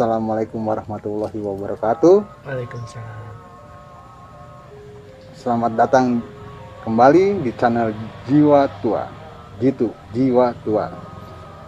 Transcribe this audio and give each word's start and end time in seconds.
Assalamualaikum 0.00 0.64
warahmatullahi 0.64 1.36
wabarakatuh. 1.44 2.24
Waalaikumsalam. 2.48 3.36
Selamat 5.36 5.76
datang 5.76 6.24
kembali 6.88 7.44
di 7.44 7.52
channel 7.60 7.92
Jiwa 8.24 8.64
Tua. 8.80 9.04
Gitu, 9.60 9.92
Jiwa 10.16 10.56
Tua. 10.64 10.88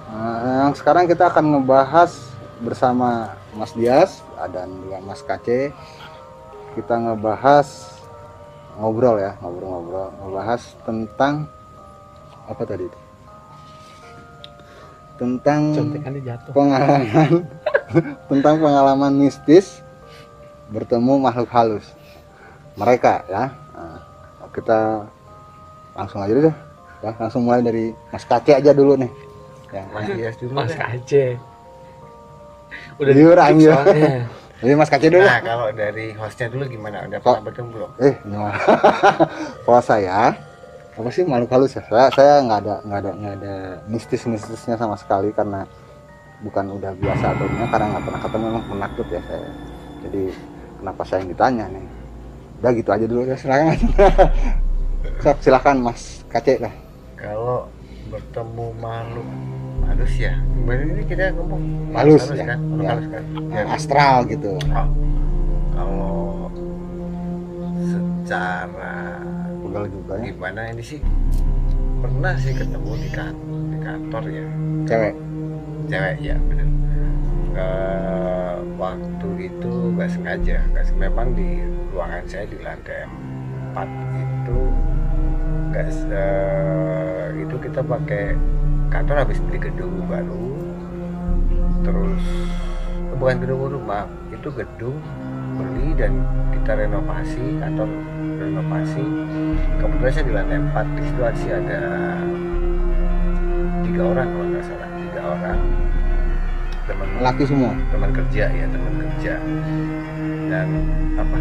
Nah, 0.09 0.65
yang 0.65 0.73
sekarang 0.73 1.05
kita 1.05 1.29
akan 1.29 1.61
ngebahas 1.61 2.33
bersama 2.65 3.37
Mas 3.53 3.77
Dias 3.77 4.25
dan 4.49 4.81
juga 4.81 5.05
Mas 5.05 5.21
Kace. 5.21 5.69
Kita 6.73 7.05
ngebahas 7.05 7.69
ngobrol 8.81 9.21
ya, 9.21 9.37
ngobrol-ngobrol, 9.45 10.09
ngebahas 10.25 10.73
tentang 10.89 11.53
apa 12.49 12.65
tadi 12.65 12.89
itu? 12.89 12.99
Tentang 15.21 15.77
pengalaman 16.51 17.45
tentang 18.31 18.57
pengalaman 18.59 19.13
mistis 19.13 19.81
bertemu 20.69 21.21
makhluk 21.21 21.51
halus 21.53 21.87
mereka 22.75 23.23
ya 23.29 23.53
Nah, 23.73 23.99
kita 24.53 25.05
langsung 25.93 26.21
aja 26.21 26.33
deh 26.33 26.57
ya 27.03 27.11
langsung 27.19 27.43
mulai 27.43 27.61
dari 27.61 27.91
Mas 28.09 28.25
Kace 28.25 28.53
aja 28.55 28.71
dulu 28.71 28.95
nih 28.97 29.11
ya 29.73 29.83
Mas 29.91 30.37
dulu 30.37 30.53
Mas. 30.53 30.73
Kace. 30.77 31.41
Udah 33.01 33.49
Amil. 33.49 33.73
soalnya. 33.73 34.29
jadi 34.63 34.73
Mas 34.77 34.91
Kace 34.93 35.09
dulu 35.09 35.25
Nah 35.25 35.41
kalau 35.41 35.69
dari 35.73 36.13
hostnya 36.15 36.47
dulu 36.53 36.65
gimana? 36.69 37.05
Udah 37.09 37.19
Kok? 37.19 37.25
pernah 37.27 37.45
bertemu 37.49 37.69
belum? 37.73 37.91
eh 38.01 38.15
gimana 38.23 38.59
kalau 39.65 39.83
saya 39.83 40.37
apa 40.93 41.09
sih 41.09 41.25
makhluk 41.25 41.49
halus 41.51 41.73
ya 41.73 41.83
saya 41.89 42.07
saya 42.13 42.33
nggak 42.45 42.59
ada 42.69 42.75
nggak 42.85 42.99
ada 43.01 43.11
nggak 43.17 43.35
ada 43.41 43.55
mistis 43.89 44.29
mistisnya 44.29 44.77
sama 44.77 44.95
sekali 45.01 45.33
karena 45.33 45.65
bukan 46.43 46.65
udah 46.75 46.93
biasa 46.99 47.25
atau 47.39 47.45
gimana 47.47 47.69
karena 47.71 47.87
nggak 47.95 48.05
pernah 48.05 48.21
ketemu 48.21 48.45
memang 48.51 48.65
menakut 48.67 49.07
ya 49.09 49.21
saya 49.31 49.49
jadi 50.03 50.23
kenapa 50.83 51.03
saya 51.07 51.19
yang 51.23 51.31
ditanya 51.31 51.65
nih 51.71 51.87
udah 52.63 52.71
gitu 52.75 52.91
aja 52.91 53.05
dulu 53.07 53.21
ya 53.27 53.37
silakan 53.39 53.79
Sok, 55.23 55.39
silakan 55.43 55.77
Mas 55.83 56.23
Kace 56.31 56.63
lah 56.63 56.71
Kalau 57.19 57.67
bertemu 58.07 58.67
makhluk 58.79 59.27
halus 59.83 60.15
ya. 60.15 60.35
Kemarin 60.39 60.87
ini 60.95 61.03
kita 61.07 61.35
ngomong 61.35 61.63
Halus, 61.91 62.23
halus 62.31 62.39
ya. 62.39 62.47
kan? 62.55 62.59
Ya. 62.63 62.87
halus 62.91 63.07
kan? 63.11 63.25
Ya. 63.51 63.63
astral 63.75 64.17
gitu 64.31 64.53
Oh. 64.71 64.89
Kalau 65.75 66.23
secara 67.83 68.95
pegal 69.63 69.85
juga 69.91 70.15
ya 70.23 70.31
gimana 70.31 70.61
ini 70.71 70.83
sih 70.85 71.01
pernah 71.99 72.35
sih 72.39 72.53
ketemu 72.55 72.91
di, 72.99 73.09
kan, 73.11 73.35
di 73.73 73.79
kantor 73.83 74.23
ya 74.31 74.47
cewek 74.87 75.15
cewek 75.87 76.17
ya 76.23 76.37
bener. 76.47 76.69
Eh, 77.53 78.57
waktu 78.81 79.29
itu 79.53 79.73
nggak 79.93 80.09
sengaja 80.09 80.57
nggak 80.73 80.87
memang 80.97 81.37
di 81.37 81.61
ruangan 81.93 82.25
saya 82.25 82.49
di 82.49 82.57
lantai 82.65 83.05
4 83.77 83.85
itu 84.17 84.61
nggak 85.73 85.89
eh, 86.09 87.27
itu 87.45 87.57
kita 87.61 87.81
pakai 87.85 88.33
kantor 88.89 89.17
habis 89.25 89.39
beli 89.45 89.59
gedung 89.61 90.09
baru. 90.09 90.47
Terus 91.85 92.25
eh, 93.13 93.17
bukan 93.21 93.37
gedung 93.45 93.61
baru 93.69 93.81
itu 94.33 94.49
gedung 94.49 94.97
beli 95.53 95.93
dan 95.93 96.25
kita 96.57 96.73
renovasi 96.89 97.61
kantor 97.61 97.89
renovasi. 98.41 99.05
Kebetulan 99.77 100.13
saya 100.13 100.25
di 100.25 100.33
lantai 100.33 100.59
4 100.73 100.97
di 100.97 101.03
situ 101.05 101.21
ada 101.53 101.83
tiga 103.85 104.03
orang 104.09 104.42
laki 107.23 107.47
semua. 107.47 107.71
Teman 107.95 108.11
kerja 108.11 108.45
ya 108.51 108.67
teman 108.67 108.93
kerja. 108.99 109.35
Dan 110.51 110.67
apa? 111.17 111.39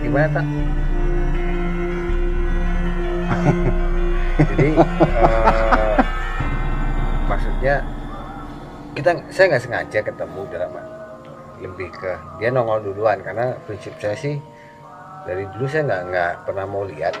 Gimana 0.00 0.26
tak 0.30 0.46
jadi 4.38 4.68
eh, 4.80 5.96
maksudnya 7.28 7.74
kita 8.96 9.10
saya 9.28 9.46
nggak 9.52 9.64
sengaja 9.66 9.98
ketemu 10.00 10.42
dalam 10.48 10.72
lebih 11.58 11.90
ke 11.90 12.12
dia 12.38 12.48
nongol 12.54 12.80
duluan. 12.86 13.18
Karena 13.20 13.58
prinsip 13.66 13.98
saya 13.98 14.14
sih 14.14 14.38
dari 15.26 15.44
dulu 15.52 15.66
saya 15.66 15.82
nggak 15.90 16.02
nggak 16.14 16.32
pernah 16.46 16.64
mau 16.70 16.86
lihat. 16.86 17.18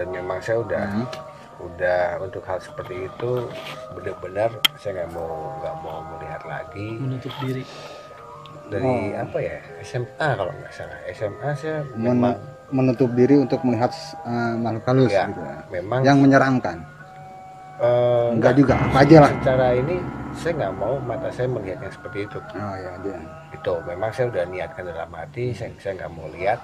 Dan 0.00 0.14
memang 0.14 0.40
saya 0.40 0.62
udah 0.62 0.84
Hmm. 0.88 1.27
Udah 1.58 2.00
untuk 2.20 2.42
hal 2.42 2.58
seperti 2.58 3.04
itu 3.04 3.30
benar-benar 3.90 4.50
saya 4.76 5.02
nggak 5.02 5.10
mau 5.12 5.30
nggak 5.58 5.76
mau 5.80 5.98
melihat 6.08 6.42
lagi. 6.44 6.88
Menutup 6.96 7.34
diri. 7.40 7.64
dari 8.68 8.84
Oh. 8.84 9.24
apa 9.24 9.38
ya? 9.40 9.56
SMA 9.80 10.28
kalau 10.34 10.52
nggak 10.52 10.68
salah. 10.70 10.98
SMA 11.08 11.50
saya 11.54 11.80
Men- 11.96 12.20
memang 12.20 12.34
menutup 12.68 13.08
diri 13.12 13.36
untuk 13.36 13.64
melihat 13.64 13.88
eh, 14.22 14.54
makhluk 14.54 14.84
halus 14.84 15.08
Ya. 15.10 15.24
gitu 15.24 15.40
ya. 15.40 15.56
memang 15.72 16.00
yang 16.04 16.18
menyeramkan. 16.20 16.76
Eh, 17.78 18.28
enggak 18.34 18.54
juga 18.54 18.74
apa 18.76 18.98
aja 19.00 19.16
lah. 19.22 19.32
secara 19.32 19.66
ini 19.72 19.96
saya 20.34 20.52
nggak 20.54 20.74
mau 20.76 20.98
mata 21.00 21.30
saya 21.30 21.48
melihat 21.48 21.78
yang 21.80 21.94
seperti 21.94 22.18
itu. 22.24 22.38
Oh 22.42 22.76
ya 22.76 22.92
dia. 23.00 23.18
Itu 23.50 23.72
memang 23.82 24.10
saya 24.10 24.26
udah 24.28 24.44
niatkan 24.44 24.84
dalam 24.84 25.10
hati 25.12 25.44
saya 25.50 25.70
saya 25.78 25.92
nggak 25.96 26.12
mau 26.12 26.28
lihat. 26.28 26.60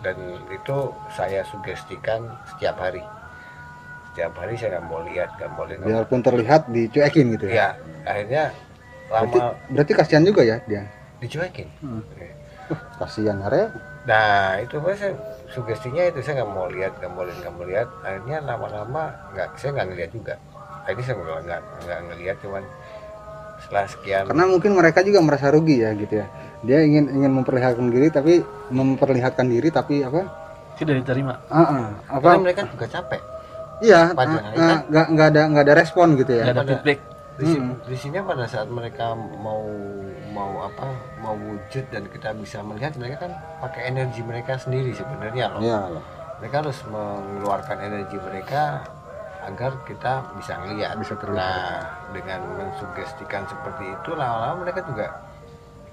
Dan 0.00 0.16
itu 0.48 0.76
saya 1.10 1.40
sugestikan 1.42 2.24
setiap 2.46 2.76
hari 2.78 3.00
setiap 4.14 4.32
hari 4.38 4.54
saya 4.54 4.78
nggak 4.78 4.86
mau 4.86 5.02
lihat 5.02 5.28
nggak 5.34 5.50
mau 5.58 5.64
lihat 5.66 5.78
biarpun 5.82 6.20
terlihat 6.22 6.62
dicuekin 6.70 7.26
gitu 7.34 7.44
ya 7.50 7.54
ya 7.54 7.68
akhirnya 8.06 8.44
berarti 9.10 9.38
lama 9.42 9.52
berarti 9.74 9.92
kasihan 9.98 10.22
juga 10.22 10.42
ya 10.46 10.56
dia 10.70 10.86
dicuekin 11.18 11.68
Hmm. 11.82 12.02
kasihan 12.96 13.42
are 13.42 13.74
Nah 14.04 14.60
itu 14.60 14.76
saya 15.00 15.16
sugestinya 15.48 16.04
itu 16.12 16.20
saya 16.20 16.44
nggak 16.44 16.52
mau 16.52 16.68
lihat, 16.68 16.92
nggak 17.00 17.08
mau 17.08 17.24
lihat, 17.24 17.40
nggak 17.40 17.54
mau 17.56 17.64
lihat. 17.64 17.88
Akhirnya 18.04 18.36
lama-lama 18.44 19.16
nggak, 19.32 19.56
saya 19.56 19.72
nggak 19.72 19.86
ngelihat 19.88 20.10
juga. 20.12 20.34
Akhirnya 20.84 21.04
saya 21.08 21.16
nggak 21.16 21.40
nggak 21.40 21.60
nggak 21.88 22.00
ngelihat, 22.12 22.36
cuman 22.44 22.62
setelah 23.64 23.86
sekian. 23.88 24.24
karena 24.28 24.44
mungkin 24.44 24.72
mereka 24.76 25.00
juga 25.00 25.24
merasa 25.24 25.48
rugi 25.48 25.80
ya 25.80 25.96
gitu 25.96 26.20
ya 26.20 26.26
dia 26.68 26.84
ingin 26.84 27.08
ingin 27.08 27.32
memperlihatkan 27.32 27.86
diri 27.88 28.08
tapi 28.12 28.44
memperlihatkan 28.68 29.46
diri 29.48 29.68
tapi 29.72 30.04
apa 30.04 30.44
Tidak 30.74 30.90
diterima. 30.90 31.38
Ah, 31.48 31.62
ah, 31.62 31.86
apa 32.18 32.34
karena 32.34 32.44
mereka 32.50 32.60
juga 32.66 32.86
capek. 32.90 33.22
Iya 33.84 34.00
pada 34.16 34.36
ah, 34.36 34.42
hari 34.46 34.58
ah, 34.58 34.68
kan? 34.70 34.80
nggak 34.90 35.06
nggak 35.14 35.26
ada 35.32 35.42
nggak 35.50 35.64
ada 35.66 35.74
respon 35.80 36.06
gitu 36.20 36.32
ya 36.40 36.44
Nggak 36.44 36.54
ada 36.56 36.64
feedback. 36.70 36.98
Di, 37.34 37.44
si- 37.50 37.58
Hmm. 37.58 37.74
sini 37.98 38.18
pada 38.22 38.44
saat 38.46 38.68
mereka 38.70 39.06
mau 39.18 39.62
mau 40.30 40.52
apa 40.62 40.86
mau 41.18 41.34
wujud 41.34 41.84
dan 41.90 42.06
kita 42.06 42.30
bisa 42.38 42.62
melihat 42.62 42.94
mereka 42.94 43.26
kan 43.26 43.32
pakai 43.58 43.90
energi 43.90 44.22
mereka 44.22 44.54
sendiri 44.54 44.94
sebenarnya 44.94 45.50
loh. 45.50 45.62
iya 45.62 45.78
loh 45.90 46.02
Mereka 46.38 46.54
harus 46.62 46.78
mengeluarkan 46.86 47.78
energi 47.82 48.16
mereka 48.22 48.62
agar 49.44 49.72
kita 49.84 50.12
bisa 50.38 50.52
ngelihat. 50.62 50.94
bisa 50.96 51.14
terlihat 51.18 51.42
Nah, 51.42 51.80
dengan 52.14 52.40
mensugestikan 52.54 53.42
seperti 53.50 53.84
itu 53.90 54.10
lama-lama 54.14 54.62
mereka 54.62 54.80
juga 54.86 55.06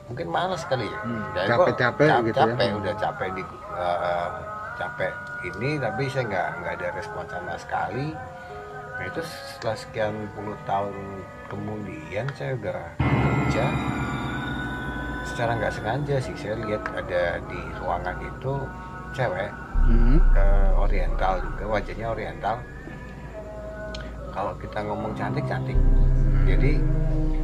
mungkin 0.08 0.28
malas 0.29 0.62
kali 0.69 0.85
ya. 0.85 1.00
Hmm, 1.03 1.22
kok 1.34 1.47
capek-capek 1.50 2.08
cap- 2.09 2.25
gitu 2.29 2.40
ya. 2.40 2.53
capek, 2.53 2.69
udah 2.78 2.94
capek 3.02 3.28
di 3.34 3.44
eh, 3.81 4.29
capek 4.78 5.13
ini 5.41 5.81
tapi 5.81 6.06
saya 6.09 6.25
nggak 6.29 6.47
nggak 6.62 6.74
ada 6.78 6.88
respon 6.94 7.25
sama 7.25 7.53
sekali. 7.57 8.13
Nah, 8.97 9.06
itu 9.09 9.22
setelah 9.25 9.78
sekian 9.78 10.13
puluh 10.38 10.53
tahun 10.69 10.94
kemudian 11.50 12.25
saya 12.38 12.53
udah 12.53 12.78
kerja. 13.02 13.66
Secara 15.25 15.52
nggak 15.57 15.74
sengaja 15.74 16.16
sih 16.22 16.35
saya 16.38 16.59
lihat 16.62 16.85
ada 16.94 17.41
di 17.50 17.59
ruangan 17.81 18.18
itu 18.22 18.53
cewek 19.18 19.52
Hmm. 19.82 20.22
eh, 20.38 20.70
oriental 20.78 21.41
juga 21.41 21.66
wajahnya 21.66 22.14
oriental. 22.14 22.61
Kalau 24.29 24.53
kita 24.61 24.79
ngomong 24.85 25.17
cantik 25.17 25.41
cantik. 25.49 25.73
Jadi 26.46 26.78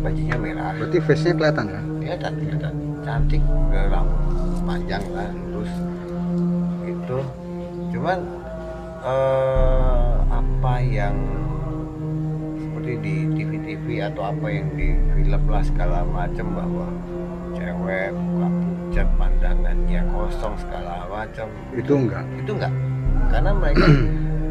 bajunya 0.05 0.37
merah. 0.37 0.71
Berarti 0.77 1.01
face 1.01 1.25
nya 1.25 1.33
kelihatan 1.33 1.65
ya 1.65 1.81
ya 2.07 2.15
cantik 2.21 2.45
kelihatan 2.53 2.75
cantik 3.01 3.41
eh, 3.73 3.87
rambut 3.89 4.21
panjang 4.69 5.03
lah 5.11 5.29
lurus. 5.33 5.71
Itu 6.85 7.17
cuman 7.97 8.19
eh, 9.01 10.15
apa 10.29 10.73
yang 10.85 11.17
seperti 12.61 12.93
di 13.01 13.15
TV-TV 13.33 14.05
atau 14.13 14.29
apa 14.29 14.47
yang 14.53 14.69
di 14.77 14.93
film 15.17 15.43
lah 15.49 15.65
segala 15.65 16.05
macam 16.05 16.45
bahwa 16.53 16.85
cewek 17.57 18.13
buka 18.13 18.47
pucat 18.53 19.07
pandangannya 19.17 20.01
kosong 20.13 20.53
segala 20.61 21.09
macam 21.09 21.49
itu 21.73 21.93
enggak. 21.97 22.25
Itu 22.37 22.51
enggak. 22.53 22.73
Karena 23.33 23.51
mereka 23.57 23.85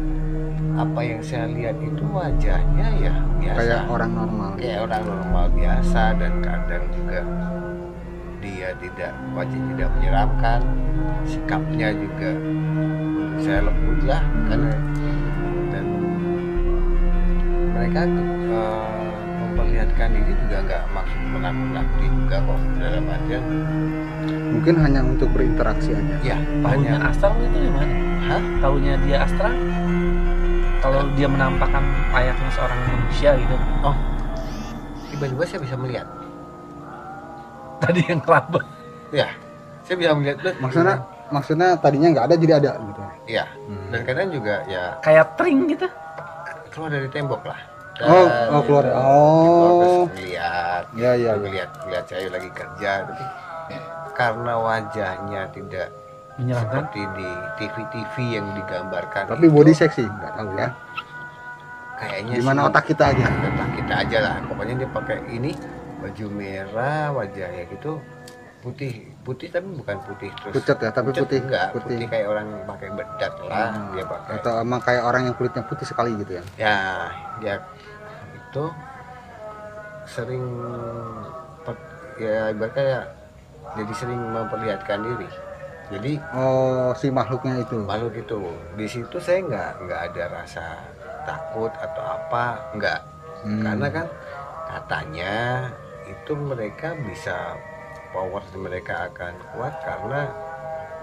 apa 0.83 0.99
yang 1.07 1.21
saya 1.23 1.47
lihat 1.47 1.79
itu 1.79 2.03
wajahnya 2.03 2.87
ya 2.99 3.13
biasa. 3.39 3.57
Kayak 3.63 3.81
orang 3.87 4.11
normal. 4.11 4.49
Kayak 4.59 4.79
orang 4.91 5.03
normal 5.07 5.45
biasa 5.55 6.01
dan 6.19 6.33
kadang 6.43 6.83
juga 6.91 7.19
dia 8.37 8.69
tidak 8.77 9.11
wajah 9.33 9.61
tidak 9.73 9.89
menyeramkan 9.97 10.59
sikapnya 11.25 11.89
juga 11.95 12.31
saya 13.37 13.59
lembut 13.63 13.99
lah 14.03 14.21
kan 14.49 14.59
dan 15.71 15.85
mereka 17.71 18.01
eh, 18.03 18.11
memperlihatkan 19.37 20.07
memperlihatkan 20.07 20.07
diri 20.13 20.33
juga 20.45 20.57
nggak 20.65 20.83
maksud 20.91 21.21
menakut-nakuti 21.31 22.05
juga 22.11 22.35
kok 22.41 22.59
dalam 22.81 23.03
artian 23.07 23.43
Mungkin 24.47 24.75
hanya 24.81 25.01
untuk 25.05 25.29
berinteraksi 25.31 25.93
aja. 25.93 26.15
ya 26.23 26.37
Tahunya 26.65 26.97
astral 27.03 27.35
itu 27.37 27.67
gimana? 27.67 27.93
Hah? 28.25 28.41
Tahunya 28.63 28.93
dia 29.05 29.17
astral? 29.23 29.53
Kalau 30.81 31.01
dia 31.13 31.27
menampakkan 31.29 31.83
layaknya 32.15 32.49
seorang 32.55 32.79
manusia 32.89 33.35
gitu. 33.37 33.55
Oh, 33.85 33.95
tiba-tiba 35.13 35.43
saya 35.45 35.59
bisa 35.61 35.75
melihat 35.77 36.07
tadi 37.77 38.01
yang 38.07 38.19
kelabang. 38.23 38.65
ya 39.13 39.27
saya 39.85 39.95
bisa 39.95 40.11
melihat 40.17 40.37
tuh 40.41 40.53
Maksudnya 40.59 40.95
maksudnya 41.29 41.75
tadinya 41.75 42.07
nggak 42.09 42.25
ada 42.25 42.35
jadi 42.35 42.53
ada 42.55 42.71
gitu. 42.77 43.01
ya 43.25 43.45
Hmm. 43.65 43.87
dan 43.89 44.01
kadang 44.03 44.27
juga 44.29 44.55
ya 44.65 44.95
Kayak 44.99 45.35
tring 45.35 45.67
gitu. 45.67 45.87
keluar 46.69 46.89
dari 46.89 47.07
tembok 47.07 47.43
lah 47.43 47.59
Oh, 47.97 48.29
Dan 48.29 48.53
oh, 48.53 48.61
keluar. 48.61 48.83
gitu. 48.85 48.93
Oh. 48.95 50.05
terus 50.05 50.21
lihat 50.21 50.83
Ya 50.93 51.11
ya. 51.11 51.11
ya. 51.15 51.31
melihat 51.35 51.69
melihat 51.81 52.05
saya 52.05 52.27
lagi 52.29 52.49
kerja 52.51 52.91
tapi 53.03 53.25
karena 54.13 54.53
wajahnya 54.55 55.41
tidak 55.49 55.87
Menyenangkan. 56.37 56.85
seperti 56.85 57.01
di 57.13 57.29
TV-TV 57.57 58.13
yang 58.31 58.47
digambarkan 58.53 59.23
Tapi 59.27 59.41
itu, 59.43 59.51
body 59.51 59.73
seksi 59.73 60.05
nggak 60.05 60.31
tahu 60.31 60.49
ya. 60.53 60.69
kayaknya 61.97 62.33
Gimana 62.35 62.59
sih 62.59 62.67
otak 62.69 62.83
kita 62.85 63.03
aja. 63.09 63.25
otak 63.25 63.69
kita 63.75 63.93
aja 63.97 64.17
lah 64.21 64.35
pokoknya 64.45 64.73
dia 64.77 64.89
pakai 64.91 65.17
ini 65.27 65.51
baju 65.97 66.25
merah 66.29 67.09
wajahnya 67.11 67.63
gitu 67.67 67.97
putih 68.57 68.93
putih 69.21 69.47
tapi 69.47 69.67
bukan 69.71 69.97
putih 70.03 70.29
terus 70.33 70.53
Pucat 70.55 70.77
ya, 70.77 70.89
tapi 70.89 71.09
pucat 71.09 71.23
putih. 71.23 71.39
enggak 71.39 71.67
Putih. 71.71 71.95
putih 71.95 72.07
kayak 72.07 72.27
orang 72.27 72.47
pakai 72.65 72.89
bedak 72.91 73.33
lah 73.43 73.69
Hmm. 73.69 73.87
dia 73.93 74.03
pakai 74.03 74.31
Atau 74.35 74.53
emang 74.59 74.79
kayak 74.81 75.03
orang 75.03 75.21
yang 75.23 75.35
kulitnya 75.35 75.63
putih 75.63 75.85
sekali 75.85 76.11
gitu 76.17 76.31
ya. 76.33 76.43
ya 76.57 76.77
dia 77.37 77.55
itu 78.35 78.63
sering 80.05 80.43
ya 82.17 82.49
ibaratnya 82.49 82.83
ya 82.83 83.01
jadi 83.75 83.93
sering 83.93 84.21
memperlihatkan 84.25 84.99
diri 85.01 85.29
jadi 85.87 86.19
Oh, 86.33 86.91
si 86.93 87.07
makhluknya 87.07 87.63
itu. 87.63 87.79
makhluk 87.79 88.15
itu 88.17 88.39
di 88.73 88.85
situ 88.85 89.15
saya 89.17 89.39
nggak 89.39 89.71
nggak 89.85 90.01
ada 90.11 90.23
rasa 90.33 90.65
takut 91.23 91.71
atau 91.73 92.03
apa 92.05 92.43
nggak 92.73 92.99
Hmm. 93.37 93.61
karena 93.61 93.87
kan 93.93 94.07
katanya 94.67 95.33
itu 96.03 96.33
mereka 96.33 96.97
bisa 96.99 97.53
power 98.17 98.41
mereka 98.57 99.05
akan 99.07 99.33
kuat 99.47 99.73
karena 99.79 100.21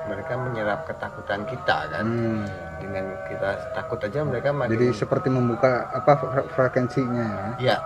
mereka 0.04 0.34
menyerap 0.34 0.84
ketakutan 0.84 1.46
kita 1.46 1.78
kan 1.88 2.04
Hmm. 2.04 2.44
dengan 2.76 3.06
kita 3.24 3.50
takut 3.72 3.96
aja 3.96 4.20
mereka 4.20 4.50
makin 4.50 4.74
Jadi 4.74 4.86
seperti 4.92 5.28
membuka 5.30 5.86
apa 5.88 6.12
fre- 6.18 6.48
frekuensinya 6.50 7.24
ya. 7.24 7.46
Ya, 7.72 7.76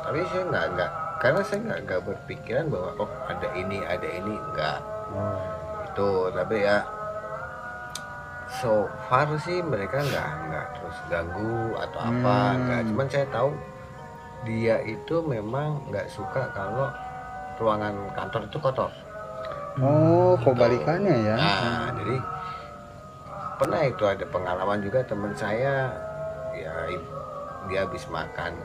tapi 0.00 0.22
saya 0.24 0.46
nggak 0.46 0.66
nggak 0.72 0.90
karena 1.16 1.40
saya 1.42 1.58
nggak 1.62 1.80
nggak 1.82 2.02
berpikiran 2.02 2.64
bahwa 2.70 2.90
oh 2.96 3.10
ada 3.26 3.48
ini 3.52 3.78
ada 3.82 4.08
ini 4.08 4.34
nggak 4.46 4.78
itu 5.86 6.10
tapi 6.30 6.56
ya 6.60 6.78
so 8.54 8.72
far 9.04 9.28
sih 9.38 9.60
mereka 9.60 10.00
nggak 10.00 10.30
nggak 10.46 10.66
terus 10.72 10.96
ganggu 11.06 11.56
atau 11.76 12.00
apa 12.00 12.36
Hmm. 12.46 12.60
nggak 12.62 12.82
cuman 12.86 13.06
saya 13.10 13.26
tahu 13.28 13.50
dia 14.44 14.76
itu 14.80 15.16
memang 15.20 15.82
nggak 15.84 16.06
suka 16.08 16.48
kalau 16.52 16.88
ruangan 17.56 17.94
kantor 18.12 18.40
itu 18.44 18.58
kotor 18.58 18.90
Oh, 19.76 20.32
kebalikannya 20.40 21.16
ya. 21.22 21.34
nah 21.34 21.92
jadi 21.92 22.16
pernah 23.56 23.80
itu 23.82 24.04
ada 24.04 24.24
pengalaman 24.24 24.80
juga 24.80 25.00
teman 25.02 25.32
saya 25.32 25.92
ya 26.52 26.72
dia 27.66 27.82
habis 27.82 28.06
makan 28.06 28.56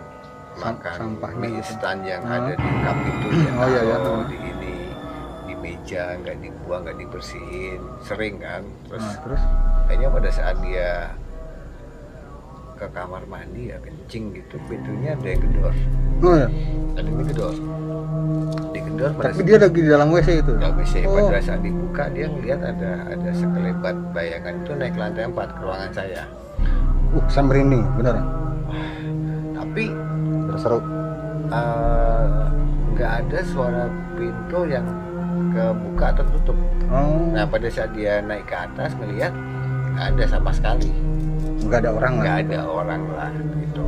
Sam- 0.54 0.78
makan 0.78 0.96
sampahnya 1.18 1.36
mie 1.38 1.50
gitu. 1.50 1.60
instan 1.66 1.98
yang 2.02 2.22
Hmm. 2.22 2.36
ada 2.38 2.54
di 2.54 2.70
cup 2.80 2.98
itu 3.02 3.28
dia 3.30 3.52
Oh, 3.54 3.68
iya, 3.68 3.82
iya. 3.82 3.98
di 4.26 4.38
ini 4.38 4.76
di 5.42 5.54
meja 5.58 6.04
nggak 6.18 6.38
dibuang 6.40 6.82
nggak 6.86 6.98
dibersihin 6.98 7.80
sering 8.00 8.36
kan 8.38 8.64
terus 8.86 9.02
Nah, 9.02 9.16
terus 9.22 9.42
kayaknya 9.86 10.08
pada 10.10 10.30
saat 10.30 10.56
dia 10.62 10.92
ke 12.74 12.88
kamar 12.90 13.24
mandi 13.26 13.70
ya 13.70 13.78
kencing 13.78 14.32
gitu 14.34 14.56
pintunya 14.66 15.14
ada 15.14 15.28
yang 15.28 15.42
gedor 15.42 15.74
oh 16.22 16.36
ya. 16.36 16.48
ada 16.94 17.06
yang 17.06 17.20
gedor 17.26 17.54
digedor 19.02 19.18
pada 19.18 19.28
Tapi 19.28 19.42
dia 19.42 19.58
lagi 19.58 19.80
di 19.80 19.90
dalam 19.90 20.08
WC 20.10 20.30
itu. 20.38 20.54
Nggak 20.54 20.74
bisa 20.78 20.98
Oh. 21.02 21.16
pada 21.26 21.42
saat 21.42 21.62
dibuka 21.62 22.04
dia 22.08 22.26
ngeliat 22.28 22.62
ada 22.62 22.92
ada 23.10 23.30
sekelebat 23.34 23.96
bayangan 24.14 24.54
itu 24.56 24.72
naik 24.74 24.94
ke 24.94 25.00
lantai 25.00 25.24
4 25.26 25.34
ke 25.50 25.60
ruangan 25.60 25.92
saya. 25.92 26.24
Uh, 27.12 27.26
saya 27.28 27.44
merinding, 27.44 27.84
bener. 27.98 28.16
Tapi 29.54 29.84
Terus 30.48 30.62
seru. 30.62 30.80
eh, 31.50 32.44
nggak 32.92 33.12
ada 33.20 33.40
suara 33.44 33.84
pintu 34.14 34.60
yang 34.66 34.86
kebuka 35.52 36.06
atau 36.14 36.26
tutup. 36.32 36.58
Oh, 36.88 37.32
Nah 37.32 37.44
pada 37.44 37.68
saat 37.68 37.92
dia 37.92 38.20
naik 38.22 38.46
ke 38.46 38.56
atas 38.56 38.94
ngeliat 38.96 39.34
nggak 39.92 40.06
ada 40.12 40.24
sama 40.26 40.52
sekali, 40.52 40.92
nggak 41.62 41.80
ada 41.82 41.92
orang 41.92 42.14
lah. 42.14 42.22
nggak 42.22 42.38
ada 42.46 42.60
orang 42.64 43.02
lah 43.12 43.32
gitu. 43.58 43.86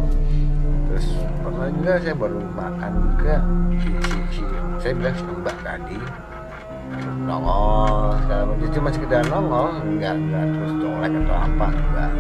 Terus 0.83 1.05
pernah 1.39 1.67
juga 1.69 1.91
saya 1.97 2.15
baru 2.15 2.39
makan 2.49 2.91
juga 2.93 3.35
si, 3.75 3.89
si, 4.03 4.17
si 4.31 4.43
saya 4.83 4.93
bilang 4.93 5.15
si 5.15 5.23
mbak 5.23 5.57
tadi 5.63 5.97
nongol 7.23 8.19
segala 8.19 8.43
macam 8.51 8.69
cuma 8.69 8.89
sekedar 8.91 9.23
nongol 9.25 9.67
nggak 9.95 10.15
nggak 10.19 10.45
terus 10.51 10.71
colek 10.77 11.11
atau 11.23 11.35
apa 11.39 11.67
enggak 11.71 12.11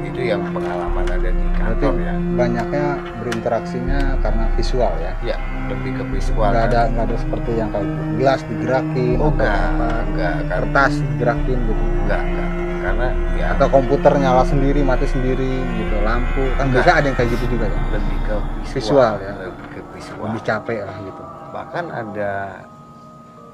itu 0.00 0.20
yang 0.26 0.42
pengalaman 0.50 1.06
ada 1.06 1.30
di 1.30 1.44
Berarti 1.54 1.86
kantor 1.86 1.94
ya 1.98 2.14
banyaknya 2.34 2.84
berinteraksinya 3.20 4.00
karena 4.18 4.44
visual 4.54 4.92
ya. 4.98 5.12
ya 5.22 5.36
lebih 5.66 5.90
ke 5.98 6.04
visual 6.08 6.50
Nggak 6.50 6.62
kan. 6.62 6.70
ada 6.70 6.80
nggak 6.88 7.04
ada 7.10 7.16
seperti 7.18 7.50
yang 7.54 7.68
kayak 7.70 7.88
gelas 8.16 8.40
digerakin 8.46 9.16
oh 9.18 9.28
atau 9.28 9.34
enggak 9.34 9.58
apa, 9.60 9.88
enggak 10.06 10.34
kertas 10.46 10.92
digerakin 11.04 11.58
gitu. 11.62 11.82
enggak 12.06 12.22
enggak 12.22 12.48
karena 12.80 13.08
ya 13.36 13.46
Atau 13.52 13.68
komputer 13.68 14.12
nyala 14.16 14.42
sendiri, 14.42 14.80
mati 14.80 15.04
sendiri 15.04 15.52
gitu, 15.76 15.96
lampu. 16.00 16.48
Kan 16.56 16.72
Enggak. 16.72 16.80
biasa 16.80 16.90
ada 16.96 17.06
yang 17.12 17.16
kayak 17.20 17.30
gitu 17.36 17.44
juga 17.52 17.66
ya. 17.68 17.78
lebih 17.92 18.18
ke 18.24 18.36
visual, 18.40 18.64
Visual, 18.72 19.12
ya. 19.20 19.32
lebih 19.36 19.66
ke 19.68 19.80
visual 19.92 20.24
Lebih 20.32 20.42
capek 20.48 20.78
lah 20.88 20.96
gitu. 21.04 21.22
Bahkan 21.50 21.84
ada 21.86 22.62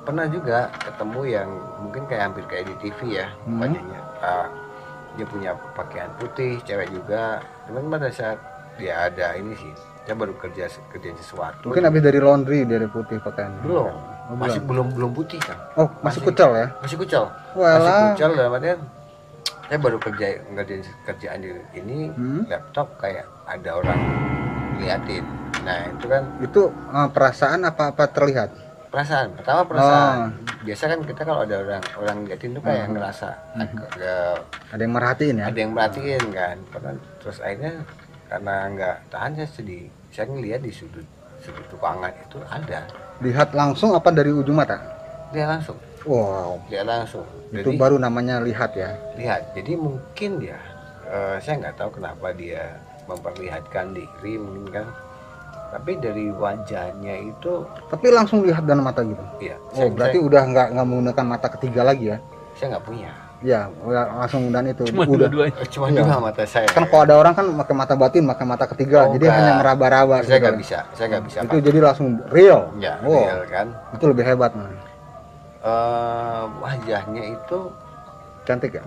pernah 0.03 0.27
juga 0.27 0.71
ketemu 0.79 1.21
yang 1.27 1.49
mungkin 1.79 2.03
kayak 2.05 2.23
hampir 2.25 2.45
kayak 2.47 2.65
di 2.67 2.75
TV 2.81 2.99
ya 3.17 3.27
Hmm. 3.43 3.75
Ah, 4.17 4.47
dia 5.13 5.25
punya 5.25 5.51
pakaian 5.73 6.09
putih 6.17 6.61
cewek 6.63 6.89
juga 6.91 7.41
cuman 7.67 7.91
pada 7.91 8.09
saat 8.09 8.39
dia 8.77 9.07
ada 9.07 9.35
ini 9.35 9.53
sih 9.53 9.73
dia 10.03 10.15
baru 10.15 10.33
kerja 10.35 10.69
kerja 10.87 11.09
sesuatu 11.17 11.67
Mungkin 11.67 11.83
habis 11.83 12.01
dari 12.01 12.17
laundry 12.17 12.63
dari 12.63 12.87
putih 12.87 13.19
pakaian. 13.19 13.51
belum 13.61 13.91
Oh, 14.27 14.35
masih 14.35 14.59
belum. 14.61 14.91
belum 14.91 15.11
putih 15.13 15.39
kan 15.39 15.55
Oh, 15.75 15.87
masih 15.97 16.19
masih- 16.19 16.23
kucel 16.25 16.51
ya? 16.53 16.67
masih 16.79 16.97
kucel 16.97 17.25
masih 17.27 17.57
Walah. 17.57 18.03
kucel 18.11 18.31
dalam 18.33 18.53
artian 18.53 18.81
saya 19.63 19.79
baru 19.79 19.99
kerja 19.99 20.27
ngerjain 20.49 20.83
kerjaan 21.03 21.39
di 21.41 21.51
ini 21.75 21.99
Hmm. 22.11 22.43
laptop 22.47 22.87
kayak 22.97 23.27
ada 23.45 23.71
orang 23.75 23.99
liatin 24.77 25.25
nah 25.67 25.83
itu 25.85 26.07
kan 26.07 26.23
Itu 26.39 26.63
eh, 26.71 27.09
perasaan 27.11 27.61
apa 27.63 27.91
apa 27.91 28.05
terlihat? 28.07 28.51
perasaan 28.87 29.35
pertama 29.35 29.61
perasaan 29.67 30.17
Oh. 30.17 30.27
biasa 30.65 30.83
kan 30.89 31.01
kita 31.05 31.21
kalau 31.21 31.43
ada 31.43 31.57
orang 31.59 31.85
orang 31.99 32.19
liatin 32.25 32.57
tuh 32.57 32.63
kayak 32.63 32.87
Hmm. 32.87 32.95
ngerasa 32.95 33.29
agak 33.53 34.39
Ada 34.73 34.81
yang 34.81 34.95
merhatiin 34.95 35.37
ya? 35.37 35.45
ada 35.47 35.59
yang 35.59 35.73
merhatiin 35.75 36.25
kan 36.31 36.57
terus 37.21 37.39
akhirnya 37.39 37.75
karena 38.27 38.55
nggak 38.69 38.97
tahan 39.07 39.31
saya 39.37 39.49
sedih 39.49 39.85
saya 40.09 40.27
ngeliat 40.27 40.65
di 40.65 40.73
sudut 40.73 41.05
sudut 41.39 41.67
ruangan 41.73 42.15
itu 42.17 42.39
ada 42.43 42.81
Lihat 43.19 43.53
langsung 43.53 43.93
apa 43.93 44.09
dari 44.11 44.29
ujung 44.29 44.57
mata? 44.57 44.81
dia 45.29 45.45
langsung 45.45 45.77
Wow, 46.03 46.63
dia 46.65 46.81
langsung 46.81 47.27
itu 47.49 47.67
jadi 47.67 47.77
baru 47.77 47.99
namanya 47.99 48.39
lihat 48.41 48.73
ya. 48.73 48.95
lihat 49.15 49.53
jadi 49.53 49.75
mungkin 49.75 50.39
dia 50.39 50.57
eh, 51.05 51.37
saya 51.37 51.61
nggak 51.61 51.77
tahu 51.77 51.91
kenapa 51.93 52.31
dia 52.33 52.79
memperlihatkan 53.05 53.93
diri 53.93 54.35
mungkin 54.37 54.71
kan 54.73 54.87
tapi 55.69 55.97
dari 55.97 56.31
wajahnya 56.31 57.15
itu 57.27 57.67
Tapi 57.87 58.07
langsung 58.09 58.43
lihat 58.43 58.63
dengan 58.63 58.85
mata 58.85 59.01
gitu. 59.01 59.21
ya 59.39 59.57
Oh, 59.75 59.89
berarti 59.89 60.19
udah 60.19 60.43
nggak 60.45 60.67
nggak 60.73 60.87
menggunakan 60.87 61.25
mata 61.27 61.47
ketiga 61.51 61.83
lagi 61.83 62.11
ya? 62.11 62.19
saya 62.53 62.75
nggak 62.75 62.85
punya 62.85 63.11
Ya, 63.45 63.69
udah 63.85 64.17
langsung 64.17 64.49
dan 64.49 64.65
itu. 64.65 64.89
Cuma 64.89 65.05
udah. 65.05 65.29
dua-duanya. 65.29 65.61
Eh, 65.61 65.69
cuma 65.69 65.93
Iya. 65.93 66.09
dua 66.09 66.17
mata 66.19 66.43
saya 66.43 66.73
Kan 66.73 66.89
kalau 66.89 67.05
ada 67.05 67.15
orang 67.15 67.37
kan 67.37 67.45
pakai 67.53 67.75
mata 67.77 67.95
batin, 67.95 68.25
pakai 68.25 68.47
mata 68.49 68.65
ketiga, 68.65 69.05
Oh, 69.05 69.13
jadi 69.13 69.29
enggak. 69.29 69.37
hanya 69.37 69.53
meraba-raba. 69.61 70.17
saya 70.19 70.41
nggak 70.41 70.57
gitu. 70.57 70.63
bisa 70.65 70.79
saya 70.97 71.07
nggak 71.13 71.25
bisa 71.29 71.39
Itu 71.45 71.57
jadi 71.61 71.79
langsung 71.79 72.09
real. 72.27 72.73
ya 72.77 72.97
Oh, 73.03 73.13
real 73.21 73.45
kan 73.45 73.67
itu 73.93 74.05
lebih 74.09 74.25
hebat 74.25 74.57
man. 74.57 74.73
Eh, 75.61 76.43
wajahnya 76.57 77.23
itu 77.29 77.59
Cantik 78.45 78.73
ya? 78.73 78.83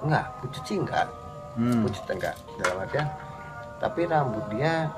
enggak 0.00 0.24
pucat 0.40 0.62
sih 0.64 0.76
enggak 0.78 1.06
Hmm. 1.54 1.84
pucat 1.84 2.04
enggak 2.10 2.34
dalam 2.58 2.76
artian 2.80 3.06
tapi 3.78 4.00
rambut 4.04 4.44
dia 4.48 4.90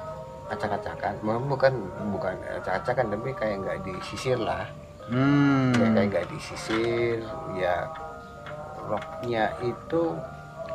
acak-acakan. 0.54 1.14
Bukan 1.20 1.73
bukan 2.11 2.34
acak-acakan 2.54 3.06
tapi 3.11 3.30
kayak 3.32 3.56
nggak 3.61 3.78
disisir 3.82 4.38
lah. 4.38 4.64
Hmm. 5.04 5.76
kayak 5.76 5.92
kayak 5.92 6.08
nggak 6.08 6.26
disisir 6.32 7.20
ya 7.52 7.84
roknya 8.82 9.52
itu 9.61 10.16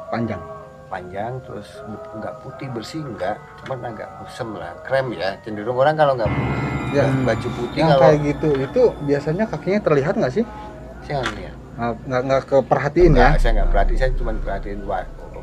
Panjang. 0.09 0.41
panjang 0.86 1.38
terus 1.45 1.69
nggak 2.17 2.33
putih 2.41 2.65
bersih 2.69 3.01
nggak. 3.03 3.38
Cuman 3.59 3.89
agak 3.89 4.09
kusem 4.19 4.53
lah 4.53 4.74
krem 4.81 5.13
ya. 5.13 5.38
Cenderung 5.39 5.77
orang 5.77 5.93
kalau 5.93 6.13
nggak 6.13 6.29
Ya. 6.89 7.05
baju 7.21 7.48
putih 7.53 7.77
yang 7.79 7.89
kalau 7.91 8.01
kayak 8.03 8.17
gitu 8.25 8.50
itu 8.59 8.81
biasanya 9.05 9.45
kakinya 9.45 9.79
terlihat 9.79 10.13
nggak 10.17 10.33
sih? 10.33 10.45
Saya 11.05 11.21
nggak 11.21 11.36
lihat. 11.38 11.55
Nggak- 11.79 12.24
nggak 12.25 12.41
keperhatiin 12.45 13.13
ya? 13.13 13.29
saya 13.38 13.51
nggak 13.55 13.69
perhatiin 13.69 13.98
saya 13.98 14.12
cuma 14.13 14.31
perhatiin 14.36 14.81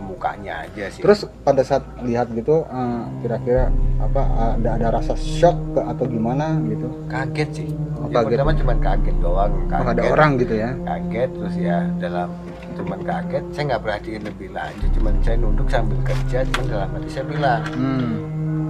mukanya 0.00 0.64
aja 0.64 0.90
sih. 0.92 1.02
Terus 1.02 1.28
pada 1.44 1.62
saat 1.64 1.84
lihat 2.02 2.30
gitu 2.32 2.64
eh, 2.66 3.02
kira-kira 3.24 3.72
apa 4.00 4.22
ada 4.58 4.70
ada 4.76 4.86
rasa 5.00 5.14
shock 5.16 5.56
ke, 5.76 5.80
atau 5.80 6.04
gimana 6.04 6.60
gitu? 6.68 6.88
Kaget 7.08 7.50
sih. 7.52 7.68
Oh, 7.96 8.12
Yang 8.12 8.12
kaget. 8.12 8.28
pertama 8.36 8.52
cuma 8.52 8.74
kaget 8.78 9.16
doang 9.18 9.52
oh, 9.52 9.66
kaget. 9.68 9.88
ada 9.96 10.02
orang 10.12 10.30
gitu 10.36 10.54
ya? 10.54 10.70
Kaget 10.84 11.30
terus 11.32 11.54
ya 11.56 11.78
dalam 11.96 12.28
cuman 12.76 13.00
kaget. 13.02 13.44
Saya 13.56 13.64
nggak 13.72 13.82
perhatiin 13.82 14.22
lebih 14.24 14.48
lanjut 14.52 14.90
cuman 14.96 15.12
saya 15.24 15.36
nunduk 15.40 15.68
sambil 15.72 15.98
kerja 16.04 16.38
cuman 16.52 16.64
dalam 16.68 16.88
hati 16.92 17.08
saya 17.08 17.24
bilang 17.24 17.62
hmm. 17.72 18.14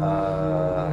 eh 0.02 0.90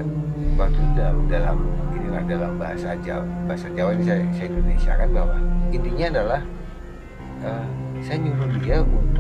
waktu 0.54 0.82
dalam, 0.94 1.18
dalam 1.30 1.58
inilah 1.98 2.24
dalam 2.30 2.52
bahasa 2.62 2.94
Jawa 3.02 3.26
bahasa 3.50 3.68
Jawa 3.74 3.90
ini 3.98 4.04
saya, 4.06 4.22
saya 4.38 4.48
Indonesia 4.54 4.92
kan 4.98 5.10
bahwa 5.14 5.36
intinya 5.74 6.06
adalah 6.14 6.42
eh, 7.42 7.66
saya 8.04 8.18
nyuruh 8.20 8.50
dia 8.62 8.78
untuk 8.82 9.13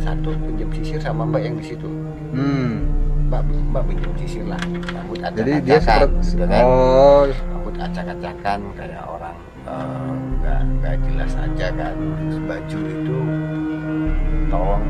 satu 0.00 0.30
pinjam 0.34 0.68
sisir 0.72 0.98
sama 1.00 1.22
mbak 1.28 1.42
yang 1.44 1.54
di 1.60 1.64
situ. 1.64 1.88
Hmm. 2.32 2.88
mbak 3.30 3.46
mbak 3.46 3.82
pinjam 3.86 4.12
sisir 4.18 4.44
lah. 4.48 4.60
Rambut 4.90 5.18
jadi 5.36 5.52
dia 5.62 5.78
seperti 5.78 6.34
gitu 6.34 6.44
kan. 6.48 6.62
oh 6.64 7.22
rambut 7.28 7.74
acak-acakan 7.78 8.58
kayak 8.74 9.04
orang 9.06 9.36
eh, 9.68 10.12
nggak 10.40 10.60
nggak 10.80 10.94
jelas 11.06 11.32
aja 11.38 11.66
kan. 11.76 11.94
Terus 11.94 12.38
baju 12.48 12.78
itu 12.88 13.18
tolong 14.50 14.84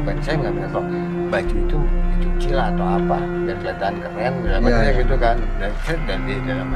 bukan 0.00 0.16
saya 0.24 0.34
nggak 0.40 0.52
bilang 0.56 0.72
tolong 0.72 0.92
baju 1.30 1.54
itu 1.54 1.78
dicuci 2.10 2.50
lah 2.50 2.66
atau 2.74 2.86
apa 2.98 3.18
biar 3.46 3.56
kelihatan 3.62 3.94
keren 4.02 4.32
dalam 4.42 4.60
Iya, 4.66 4.74
hati 4.74 4.90
iya. 4.90 5.00
gitu 5.04 5.14
kan. 5.20 5.36
Dan 5.60 5.70
dan 6.08 6.18
di 6.26 6.34
dalam 6.42 6.68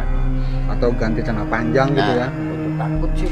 atau 0.65 0.89
ganti 0.97 1.21
celana 1.21 1.45
panjang 1.49 1.89
gitu 1.93 2.13
nah, 2.17 2.25
ya. 2.25 2.29
untuk 2.33 2.54
takut 2.75 3.11
sih. 3.15 3.31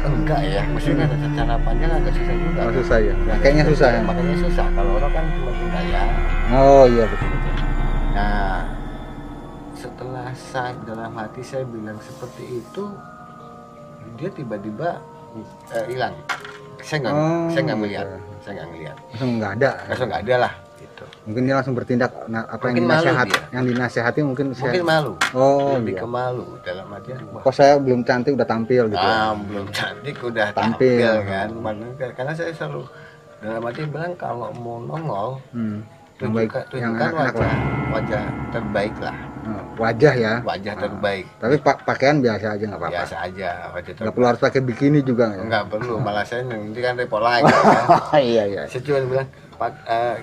Enggak 0.00 0.40
ya 0.42 0.62
maksudnya 0.68 1.04
ada 1.04 1.16
celana 1.16 1.56
panjang 1.58 1.90
agak 1.92 2.12
susah 2.12 2.34
juga. 2.36 2.60
Oh, 2.60 2.72
susah 2.72 2.98
ya? 2.98 3.14
Makanya 3.26 3.62
susah 3.66 3.88
ya? 3.90 4.00
makanya 4.00 4.36
susah. 4.40 4.66
Kalau 4.70 4.92
orang 4.96 5.12
kan 5.12 5.24
cuma 5.32 5.50
tinggal 5.52 5.84
ya. 5.86 6.02
Oh 6.52 6.84
iya 6.86 7.04
betul. 7.04 7.28
Betul 7.28 7.52
Nah, 8.14 8.58
setelah 9.74 10.28
saya 10.32 10.72
dalam 10.84 11.10
hati 11.12 11.42
saya 11.42 11.66
bilang 11.66 11.98
seperti 11.98 12.62
itu, 12.62 12.84
dia 14.14 14.30
tiba-tiba 14.30 15.02
eh, 15.74 15.84
hilang. 15.90 16.14
saya 16.78 16.98
nggak, 17.02 17.12
Oh, 17.12 17.46
saya 17.50 17.62
nggak 17.64 17.80
melihat, 17.80 18.06
iya. 18.06 18.18
saya 18.38 18.52
nggak 18.54 18.68
melihat. 18.70 18.96
langsung 19.10 19.30
nggak 19.34 19.52
ada. 19.56 19.70
Langsung 19.88 20.06
nggak 20.06 20.22
ada 20.22 20.34
lah, 20.38 20.52
gitu. 20.94 21.04
mungkin 21.24 21.42
dia 21.42 21.54
langsung 21.54 21.74
bertindak 21.74 22.10
nah, 22.24 22.46
apa 22.46 22.64
yang 22.64 22.76
Mungkin 22.76 22.86
malu 22.86 23.02
dinasehat 23.02 23.26
dia. 23.26 23.42
yang 23.50 23.64
dinasehati 23.66 24.20
mungkin 24.22 24.46
saya 24.50 24.62
Mungkin 24.70 24.84
malu, 24.84 25.12
oh 25.32 25.74
lebih 25.76 25.92
iya. 25.92 26.00
ke 26.00 26.06
malu 26.08 26.44
dalam 26.62 26.86
artian 26.88 27.18
wah, 27.28 27.42
kok 27.42 27.52
saya 27.52 27.74
belum 27.76 28.00
cantik 28.00 28.32
udah 28.32 28.46
tampil 28.46 28.82
gitu 28.86 29.02
ya? 29.02 29.14
ah, 29.20 29.32
belum 29.36 29.66
cantik 29.68 30.16
udah 30.16 30.46
Tampil. 30.50 30.98
tampil, 31.02 31.12
kan. 31.26 31.48
Karena 32.14 32.32
saya 32.32 32.50
selalu 32.50 32.82
dalam 33.36 33.60
arti 33.60 33.82
bilang 33.84 34.14
kalau 34.14 34.48
mau 34.54 34.78
nongol 34.78 35.28
hmm. 35.50 35.78
yang 36.16 36.30
baik 36.32 36.48
tunjukkan, 36.48 36.64
yang 36.74 36.92
tunjukkan 36.94 37.10
enak-enak 37.10 37.34
wajah, 37.34 37.42
lah 37.44 37.58
wajah 37.90 38.22
terbaik 38.50 38.94
lah, 38.98 39.16
Oh, 39.44 39.60
wajah 39.76 40.14
ya 40.16 40.34
wajah 40.40 40.72
Ah. 40.72 40.80
terbaik. 40.80 41.24
tapi 41.36 41.54
pak 41.58 41.76
pakaian 41.84 42.16
biasa 42.16 42.46
aja 42.50 42.64
nggak 42.64 42.80
apa-apa 42.80 42.96
Biasa 42.96 43.16
aja, 43.20 43.48
wajah 43.68 43.84
nggak 43.84 43.92
terbaik. 43.92 44.14
perlu 44.14 44.26
harus 44.26 44.40
pakai 44.40 44.60
bikini 44.62 44.98
juga 45.00 45.26
ya 45.30 45.42
Enggak 45.42 45.64
perlu, 45.68 45.94
malah 45.98 46.24
saya 46.24 46.40
nanti 46.42 46.80
kan 46.80 46.96
repot 46.96 47.20
lagi 47.20 47.44
kan. 47.44 47.84
iya 48.24 48.44
iya 48.46 48.62
Saya 48.64 48.80
cuma 48.80 48.98
bilang, 49.04 49.28
Pak, 49.54 49.70
eh, 49.84 50.16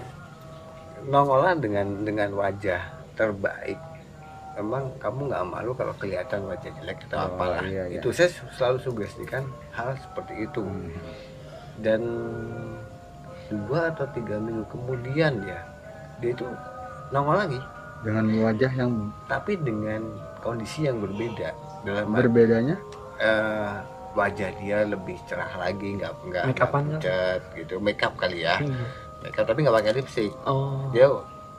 nongolan 1.07 1.57
dengan 1.57 1.87
dengan 2.01 2.29
wajah 2.35 2.81
terbaik. 3.15 3.79
Memang 4.51 4.91
kamu 4.99 5.31
nggak 5.31 5.45
malu 5.47 5.71
kalau 5.73 5.95
kelihatan 5.95 6.43
wajah 6.43 6.69
jelek 6.75 7.07
atau 7.07 7.17
Oh, 7.17 7.27
apalah. 7.33 7.63
iya, 7.63 7.87
iya. 7.87 7.99
Itu 8.03 8.11
saya 8.11 8.27
selalu 8.53 8.77
sugestikan 8.83 9.47
hal 9.71 9.95
seperti 9.95 10.43
itu. 10.43 10.61
Hmm. 10.61 10.91
Dan 11.79 12.01
dua 13.47 13.91
atau 13.91 14.05
tiga 14.11 14.37
minggu 14.37 14.67
kemudian 14.67 15.43
ya, 15.43 15.59
dia 16.19 16.31
itu 16.31 16.45
nongol 17.11 17.35
lagi, 17.39 17.59
dengan 18.03 18.25
wajah 18.43 18.71
yang 18.75 18.91
tapi 19.25 19.55
dengan 19.59 20.03
kondisi 20.39 20.87
yang 20.87 20.99
berbeda. 20.99 21.51
Dalam 21.81 22.11
berbedanya 22.13 22.77
eh, 23.17 23.73
wajah 24.13 24.49
dia 24.59 24.83
lebih 24.83 25.15
cerah 25.25 25.51
lagi, 25.57 25.95
nggak 25.95 26.11
nggak 26.27 26.43
pucat 26.59 27.41
gitu, 27.55 27.79
make 27.79 28.03
up 28.03 28.13
kali 28.19 28.43
ya. 28.43 28.59
Iya. 28.59 28.83
Makeup 29.21 29.45
tapi 29.45 29.59
nggak 29.61 29.75
pakai 29.75 29.91
lipstick. 29.93 30.31
Oh. 30.43 30.89
Dia 30.89 31.07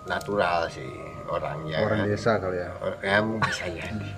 natural 0.03 0.67
sih 0.67 0.91
orangnya. 1.25 1.79
orang 1.81 1.99
kan. 2.01 2.09
desa 2.09 2.33
kali 2.37 2.59
ya 2.59 2.71
Ya 3.01 3.19
bisa 3.23 3.65
jadi. 3.67 4.09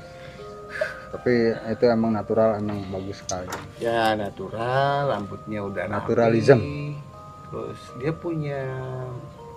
tapi 1.10 1.32
itu 1.70 1.84
emang 1.86 2.10
natural 2.10 2.58
emang 2.58 2.82
bagus 2.90 3.22
sekali 3.22 3.46
Ya 3.78 4.18
natural, 4.18 5.06
rambutnya 5.06 5.62
udah 5.62 5.86
rapi. 5.86 5.94
Naturalism. 5.94 6.60
Terus 7.46 7.78
dia 7.94 8.10
punya 8.10 8.58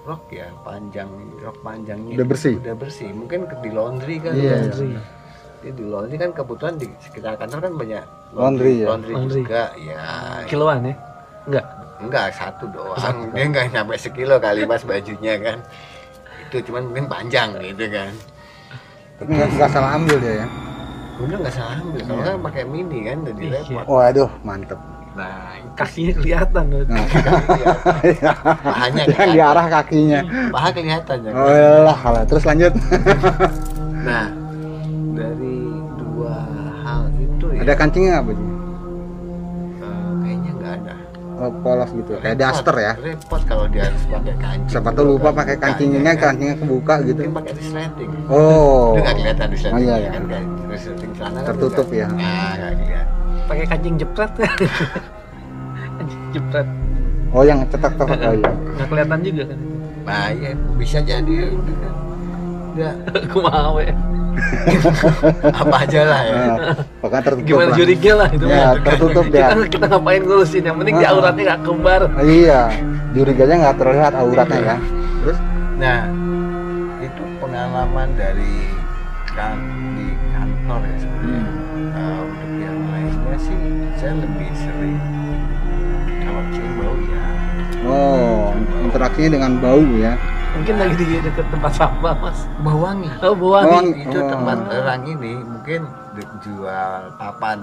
rok 0.04 0.30
ya 0.30 0.54
panjang, 0.62 1.10
rok 1.40 1.58
panjangnya 1.66 2.14
Udah 2.14 2.28
bersih? 2.28 2.56
Udah 2.60 2.76
bersih. 2.76 3.10
Mungkin 3.10 3.50
ke- 3.50 3.58
di 3.58 3.72
laundry 3.72 4.22
kan. 4.22 4.38
Iya, 4.38 4.54
Laundry. 4.62 4.90
Dia 5.58 5.72
di 5.74 5.84
laundry 5.84 6.16
kan 6.16 6.32
kebetulan 6.32 6.76
di 6.78 6.88
sekitar 7.02 7.34
kantor 7.36 7.60
kan 7.60 7.74
banyak 7.74 8.04
Laundry 8.32 8.74
ya? 8.78 8.88
laundry 8.88 9.14
Laundry. 9.16 9.42
juga. 9.42 9.64
Ya. 9.80 10.02
Kiloan 10.46 10.86
ya? 10.86 10.96
Enggak. 11.50 11.66
Enggak, 12.00 12.30
satu 12.32 12.66
doang. 12.68 13.32
Dia 13.32 13.44
enggak 13.44 13.66
nyampe 13.70 13.96
sekilo 13.96 14.38
kali 14.38 14.64
mas 14.64 14.82
bajunya 14.82 15.34
kan. 15.38 15.58
Itu 16.46 16.62
cuman 16.64 16.84
mungkin 16.86 17.06
panjang 17.06 17.50
gitu 17.60 17.86
kan. 17.88 18.14
tapi 19.18 19.34
nggak 19.34 19.50
nggak 19.52 19.70
salah 19.72 19.92
ambil 19.94 20.18
dia 20.18 20.34
ya 20.36 20.48
Bener 21.18 21.38
nggak 21.40 21.50
salah 21.52 21.74
ambil, 21.76 22.02
kalau 22.04 22.22
kan 22.22 22.38
pakai 22.44 22.64
mini 22.64 23.00
kan 23.04 23.18
jadi 23.24 23.42
Iya. 23.42 23.60
repot. 23.66 23.84
waduh 23.88 24.30
mantep 24.42 24.78
Nah, 25.12 25.58
Kakinya 25.74 26.14
kelihatan 26.14 26.64
loh. 26.70 26.82
nah, 26.86 27.02
pahanya 28.62 29.02
yang 29.02 29.10
kelihatan. 29.10 29.34
diarah 29.34 29.66
kakinya 29.68 30.20
Paha 30.54 30.70
kelihatan 30.70 31.18
ya. 31.20 31.32
oh 31.34 31.50
lah 31.82 31.98
kalah 31.98 32.24
terus 32.24 32.46
lanjut 32.46 32.74
Nah, 34.06 34.30
dari 35.12 35.58
dua 35.98 36.36
hal 36.80 37.02
itu 37.12 37.46
ya, 37.50 37.60
ada 37.60 37.74
kancingnya 37.74 38.10
nggak 38.14 38.26
bajunya 38.28 38.57
oh, 41.38 41.52
polos 41.60 41.90
gitu 41.92 42.12
kayak 42.16 42.34
Repot, 42.34 42.42
daster 42.44 42.76
ya 42.76 42.94
Repot 42.98 43.42
kalau 43.44 43.66
dia 43.66 43.84
harus 43.86 44.04
pakai 44.04 44.36
kancing. 44.36 44.70
siapa 44.70 44.90
tuh 44.92 45.06
lupa 45.06 45.30
pakai 45.32 45.56
Bukanya 45.56 45.62
kancingnya 45.64 46.02
kan. 46.10 46.18
kancingnya 46.28 46.56
kebuka 46.58 46.96
gitu 47.04 47.20
Mungkin 47.22 47.36
pakai 47.36 47.52
resleting. 47.54 48.10
oh 48.28 48.88
Itu 48.90 49.00
nggak 49.00 49.16
kelihatan 49.16 49.48
resletingnya 49.48 49.78
Oh, 49.78 49.82
iya, 49.84 49.96
iya. 49.98 50.10
kan 50.10 50.24
kayak 50.26 50.46
resleting 50.68 51.12
celana 51.14 51.36
kan 51.36 51.46
Tertutup 51.48 51.88
nggak- 51.88 51.96
ya. 51.96 52.08
Nah, 52.10 52.52
nggak 52.54 52.72
kelihatan. 52.76 53.06
Pakai 53.48 53.66
kancing 53.66 53.96
jepret. 53.96 54.32
kancing 55.98 56.22
jepret. 56.32 56.68
oh 57.30 57.44
yang 57.44 57.60
cetak-cetak 57.64 58.08
oh 58.20 58.34
iya 58.34 58.52
Nggak 58.74 58.88
kelihatan 58.88 59.20
juga 59.22 59.44
kan 59.46 59.58
itu. 59.58 59.76
Nah, 60.04 60.28
ya 60.32 60.50
bisa 60.76 60.98
jadi 61.02 61.36
udah 61.50 61.76
kan. 61.78 61.94
Udah 62.70 62.92
Aku 63.22 63.38
mau 63.42 63.76
ya. 63.78 63.94
apa 65.62 65.76
aja 65.80 66.02
lah 66.04 66.22
ya. 66.22 66.36
Nah, 66.38 66.58
pokoknya 67.00 67.24
tertutup 67.24 67.48
Gimana 67.48 67.68
lah. 67.68 67.76
juriga 67.76 68.12
lah 68.14 68.30
itu. 68.30 68.46
ya 68.46 68.68
tertutup 68.80 69.26
kita, 69.28 69.40
ya 69.40 69.48
kita 69.74 69.86
ngapain 69.88 70.22
ngurusin 70.22 70.64
yang 70.64 70.78
penting 70.78 70.96
di 70.96 71.04
Ah. 71.04 71.12
auratnya 71.12 71.44
nggak 71.48 71.62
kembar. 71.64 72.02
iya 72.22 72.62
juriganya 73.12 73.56
nggak 73.64 73.78
terlihat 73.78 74.14
auratnya 74.14 74.60
ya 74.60 74.78
terus 75.20 75.38
Nah, 75.78 76.00
itu 77.00 77.24
pengalaman 77.38 78.10
dari 78.14 78.74
kan 79.30 79.58
di 79.94 80.08
kantor 80.28 80.82
ya 80.84 80.96
sebenarnya. 80.98 81.44
Eh, 81.88 82.20
untuk 82.20 82.52
yang 82.56 82.78
lainnya 82.88 83.36
sih, 83.38 83.60
saya 83.96 84.14
lebih 84.16 84.50
sering 84.54 84.98
kalau 86.20 86.42
cium 86.50 86.72
bau 86.76 86.96
ya. 87.04 87.24
oh 87.86 88.46
interaksinya 88.82 89.30
dengan 89.32 89.52
bau 89.58 89.82
ya 89.96 90.14
Mungkin 90.58 90.76
lagi 90.82 90.96
di 90.98 91.06
dekat 91.22 91.48
tempat 91.54 91.72
sampah 91.78 92.14
mas. 92.18 92.40
Bau 92.66 92.82
wangi. 92.82 93.10
Oh 93.22 93.34
buah 93.38 93.62
Oh. 93.70 93.82
Itu 93.86 94.18
Oh. 94.18 94.28
tempat 94.28 94.58
orang 94.74 95.02
ini 95.06 95.34
mungkin 95.38 95.86
jual 96.42 97.02
papan 97.22 97.62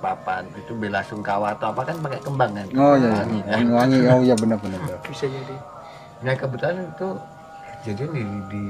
papan 0.00 0.48
itu 0.56 0.72
bela 0.72 1.04
sungkawa 1.04 1.52
atau 1.52 1.76
apa 1.76 1.92
kan 1.92 1.96
pakai 2.00 2.20
kembang 2.24 2.56
kan 2.56 2.66
oh 2.72 2.96
iya 2.96 3.08
wangi 3.20 3.36
iya. 3.36 3.52
kan? 3.52 3.64
wangi 3.68 3.68
wangi 3.76 3.98
oh 4.08 4.20
iya 4.24 4.34
benar-benar 4.34 4.80
Bisa 5.04 5.28
jadi. 5.28 5.56
Nah 6.24 6.34
kebetulan 6.40 6.88
itu 6.88 7.08
jadi 7.84 8.04
di, 8.08 8.24
di 8.48 8.64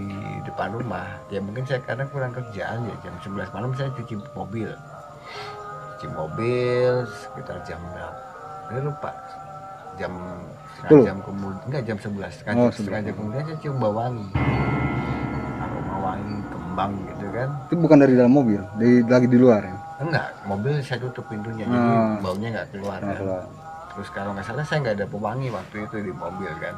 depan 0.46 0.74
rumah 0.74 1.06
ya 1.30 1.38
mungkin 1.38 1.62
saya 1.66 1.82
kadang 1.82 2.10
kurang 2.10 2.30
kerjaan 2.34 2.82
ya 2.86 2.94
jam 3.02 3.14
11 3.22 3.46
malam 3.54 3.70
saya 3.74 3.90
cuci 3.94 4.14
mobil 4.34 4.70
cuci 5.98 6.06
mobil 6.14 6.92
sekitar 7.10 7.58
jam 7.66 7.78
berapa 7.90 8.18
saya 8.70 8.80
lupa 8.86 9.10
jam 9.98 10.12
setengah 10.80 11.04
jam 11.04 11.18
kemudian 11.20 11.60
enggak 11.62 11.82
jam 11.84 11.96
11 11.96 12.08
setengah, 12.32 12.54
Oh, 12.56 12.62
jam, 12.62 12.72
setengah 12.74 12.98
11. 12.98 13.06
jam 13.06 13.14
kemudian 13.14 13.42
saya 13.42 13.58
cium 13.58 13.76
bau 13.76 13.92
wangi 13.92 14.26
aroma 15.58 15.94
wangi 16.02 16.34
kembang 16.46 16.92
gitu 17.06 17.26
kan 17.30 17.48
itu 17.62 17.74
bukan 17.76 17.96
dari 17.98 18.14
dalam 18.14 18.32
mobil 18.32 18.60
di 18.76 18.88
lagi 19.04 19.26
di 19.26 19.38
luar 19.38 19.60
ya 19.62 19.76
enggak 20.00 20.26
mobil 20.44 20.72
saya 20.80 20.98
tutup 20.98 21.24
pintunya 21.26 21.64
jadi 21.64 21.76
Hmm. 21.92 22.18
baunya 22.20 22.48
nggak 22.50 22.68
keluar 22.70 22.98
Nggak 22.98 23.08
kan. 23.10 23.20
keluar. 23.20 23.42
terus 23.90 24.08
kalau 24.10 24.30
nggak 24.32 24.46
salah 24.46 24.64
saya 24.64 24.78
nggak 24.80 24.96
ada 24.96 25.06
pewangi 25.06 25.48
waktu 25.48 25.76
itu 25.82 25.96
di 26.00 26.12
mobil 26.14 26.50
kan 26.56 26.74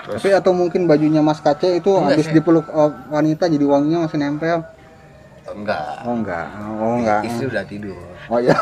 terus 0.00 0.18
Tapi 0.18 0.30
atau 0.32 0.52
mungkin 0.52 0.80
bajunya 0.84 1.20
Mas 1.20 1.38
Kace 1.38 1.74
itu 1.74 1.90
Enggak, 1.92 2.06
habis 2.12 2.24
saya- 2.24 2.34
dipeluk 2.34 2.66
oh, 2.68 2.90
wanita 3.08 3.44
jadi 3.46 3.64
wanginya 3.64 3.98
masih 4.00 4.16
nempel. 4.16 4.58
Enggak 5.52 5.82
Oh 6.02 6.14
enggak. 6.14 6.46
Oh 6.78 6.92
enggak. 6.96 7.20
istri 7.24 7.44
udah 7.46 7.64
tidur 7.64 7.96
Oh 8.28 8.36
iya. 8.36 8.52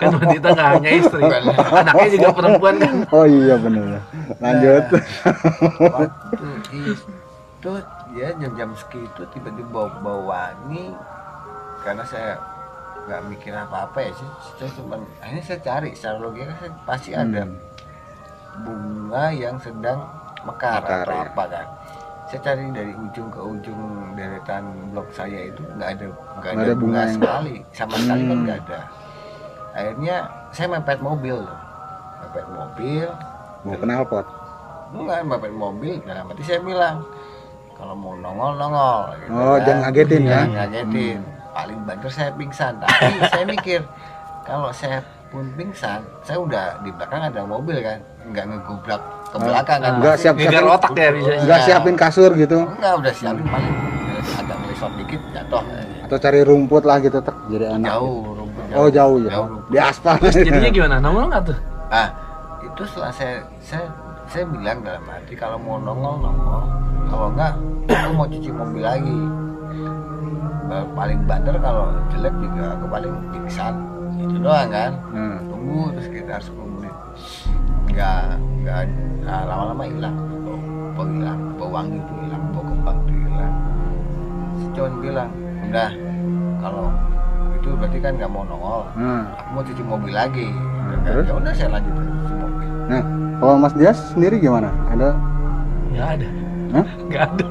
kan 0.00 0.08
wanita 0.12 0.46
nggak 0.50 0.68
hanya 0.76 0.90
istri 0.92 1.20
anaknya 1.22 2.08
juga 2.10 2.28
perempuan 2.32 2.74
kan 2.76 2.94
Oh 3.08 3.24
iya 3.24 3.54
benar. 3.56 4.00
Lanjut. 4.38 4.82
waktu 5.80 6.46
itu 7.62 7.70
ya 8.12 8.28
jam-jam 8.36 8.70
segitu 8.74 9.22
tiba-tiba 9.30 9.68
bau, 9.70 9.88
bau 9.98 10.20
wangi 10.28 10.90
karena 11.80 12.02
saya 12.02 12.34
nggak 13.02 13.20
mikir 13.28 13.50
apa-apa 13.50 13.98
ya 13.98 14.10
sih 14.12 14.28
saya 14.56 14.68
cuma 14.74 14.94
akhirnya 15.18 15.42
saya 15.42 15.58
cari 15.60 15.88
secara 15.92 16.16
logika 16.18 16.52
saya 16.56 16.70
pasti 16.84 17.10
ada 17.12 17.42
Hmm. 17.42 17.56
bunga 18.60 19.24
yang 19.32 19.56
sedang 19.56 20.04
mekar, 20.42 20.78
Mekar, 20.78 21.02
atau 21.02 21.14
ya. 21.14 21.22
apa 21.24 21.42
kan 21.48 21.66
saya 22.32 22.40
cari 22.48 22.64
dari 22.72 22.92
ujung 22.96 23.28
ke 23.28 23.36
ujung 23.38 23.80
deretan 24.14 24.64
blok 24.88 25.04
saya 25.12 25.46
itu 25.46 25.60
nggak 25.70 25.88
ada 25.92 26.06
nggak 26.40 26.48
ada, 26.50 26.62
ada 26.62 26.72
bunga 26.72 26.80
bunganya. 27.04 27.12
sekali. 27.12 27.54
Sama 27.70 27.94
sekali 27.94 28.22
kan 28.22 28.32
Hmm. 28.32 28.42
nggak 28.42 28.58
ada. 28.62 28.80
Akhirnya 29.72 30.16
saya 30.48 30.66
mepet 30.70 30.98
mobil 30.98 31.38
mepet 32.18 32.46
mobil. 32.48 33.06
Mau 33.62 33.76
knalpot. 33.76 34.26
enggak 34.92 35.18
mepet 35.22 35.52
mobil. 35.54 35.94
Dalam 36.02 36.24
hati 36.26 36.42
saya 36.42 36.60
bilang 36.60 36.96
kalau 37.74 37.92
mau 37.92 38.14
nongol 38.14 38.52
nongol. 38.54 39.00
Gitu 39.14 39.30
Oh, 39.30 39.54
kan. 39.54 39.60
jangan 39.62 39.80
ngagetin 39.82 40.22
ya. 40.22 40.30
Jangan 40.32 40.48
ngagetin. 40.54 41.18
Paling 41.52 41.78
banter 41.84 42.10
saya 42.10 42.30
pingsan. 42.32 42.72
Tapi 42.78 43.04
saya 43.32 43.44
mikir 43.44 43.80
kalau 44.42 44.72
saya 44.72 44.98
pun 45.28 45.52
pingsan 45.52 46.00
saya 46.22 46.38
udah 46.38 46.80
di 46.80 46.88
belakang 46.90 47.22
ada 47.22 47.44
mobil 47.44 47.76
kan. 47.78 48.00
Nggak 48.24 48.44
ngegubrak 48.46 49.02
ke 49.32 49.36
belakang 49.38 49.78
kan 49.80 49.92
Enggak 49.96 50.16
siap 50.16 50.34
siapin. 50.36 50.62
otak 50.62 50.92
ya 50.94 51.08
bisa 51.10 51.30
Enggak 51.38 51.58
siapin 51.62 51.94
kasur 51.94 52.30
gitu. 52.34 52.58
enggak 52.68 52.92
udah 52.94 53.12
siapin 53.12 53.44
paling 53.44 53.74
agak 54.34 54.56
ngelisot 54.58 54.92
dikit 54.96 55.20
jatuh 55.32 55.62
Atau 56.02 56.16
cari 56.18 56.40
rumput 56.42 56.82
lah 56.82 56.96
gitu 56.98 57.18
tek 57.18 57.36
jadi 57.48 57.74
enak. 57.74 57.88
jauh 57.90 58.20
rumput 58.30 58.62
Oh 58.72 58.88
jauh 58.88 59.16
ya. 59.18 59.30
jauh 59.30 59.46
rumput. 59.48 59.68
Di 59.68 59.78
aspal. 59.78 60.14
jadinya 60.22 60.70
gimana 60.70 60.96
nongol 60.98 61.24
nggak 61.26 61.42
tuh 61.44 61.58
ah 61.88 62.08
itu 62.62 62.82
setelah 62.86 63.10
saya 63.10 63.34
saya 63.58 63.84
saya 64.26 64.44
bilang 64.46 64.80
dalam 64.80 65.04
hati 65.06 65.34
kalau 65.34 65.56
mau 65.56 65.76
nongol 65.76 66.16
nongol 66.18 66.62
kalau 67.06 67.26
enggak 67.30 67.52
aku 67.86 68.12
mau 68.14 68.26
cuci 68.26 68.50
mobil 68.50 68.80
lagi 68.82 69.18
Ba- 70.64 70.88
paling 70.94 71.20
banter 71.22 71.56
kalau 71.58 71.84
jelek 72.08 72.32
juga 72.38 72.64
aku 72.72 72.86
paling 72.88 73.12
pingsan 73.30 73.74
itu 74.14 74.36
doang 74.38 74.68
kan 74.68 74.92
Hmm. 75.10 75.36
tunggu 75.46 75.90
terus 75.90 76.06
sekitar 76.06 76.40
10 76.40 76.56
menit 76.70 76.81
nggak 77.92 78.22
nggak 78.64 78.80
nah, 79.22 79.42
lama-lama 79.44 79.84
hilang. 79.84 80.16
Bau 80.42 80.58
bau 80.96 81.04
hilang. 81.06 81.40
Bau 81.60 81.68
wangi 81.70 81.96
itu 82.00 82.12
hilang 82.24 82.42
bau 82.50 82.64
kembang 82.64 82.98
itu 83.04 83.12
hilang. 83.28 83.54
Si 84.58 84.66
John 84.72 84.92
bilang 85.04 85.30
udah 85.68 85.90
kalau 86.60 86.86
itu 87.56 87.68
berarti 87.78 87.98
kan 88.00 88.12
nggak 88.16 88.30
mau 88.32 88.42
nongol. 88.48 88.82
Nah, 88.96 89.22
aku 89.36 89.48
mau 89.54 89.62
cuci 89.62 89.82
mobil 89.84 90.12
lagi. 90.12 90.48
Terus? 91.06 91.24
ya 91.24 91.32
udah 91.36 91.52
saya 91.54 91.68
lanjut 91.72 91.92
cuci 91.94 92.34
mobil. 92.36 92.68
Nah, 92.90 93.02
kalau 93.38 93.54
Mas 93.60 93.74
Dias 93.76 93.98
sendiri 94.12 94.36
gimana? 94.40 94.68
Ada? 94.90 95.08
Nggak 95.92 96.08
ada. 96.18 96.28
Hah? 96.72 96.86
nggak 97.08 97.24
ada. 97.36 97.50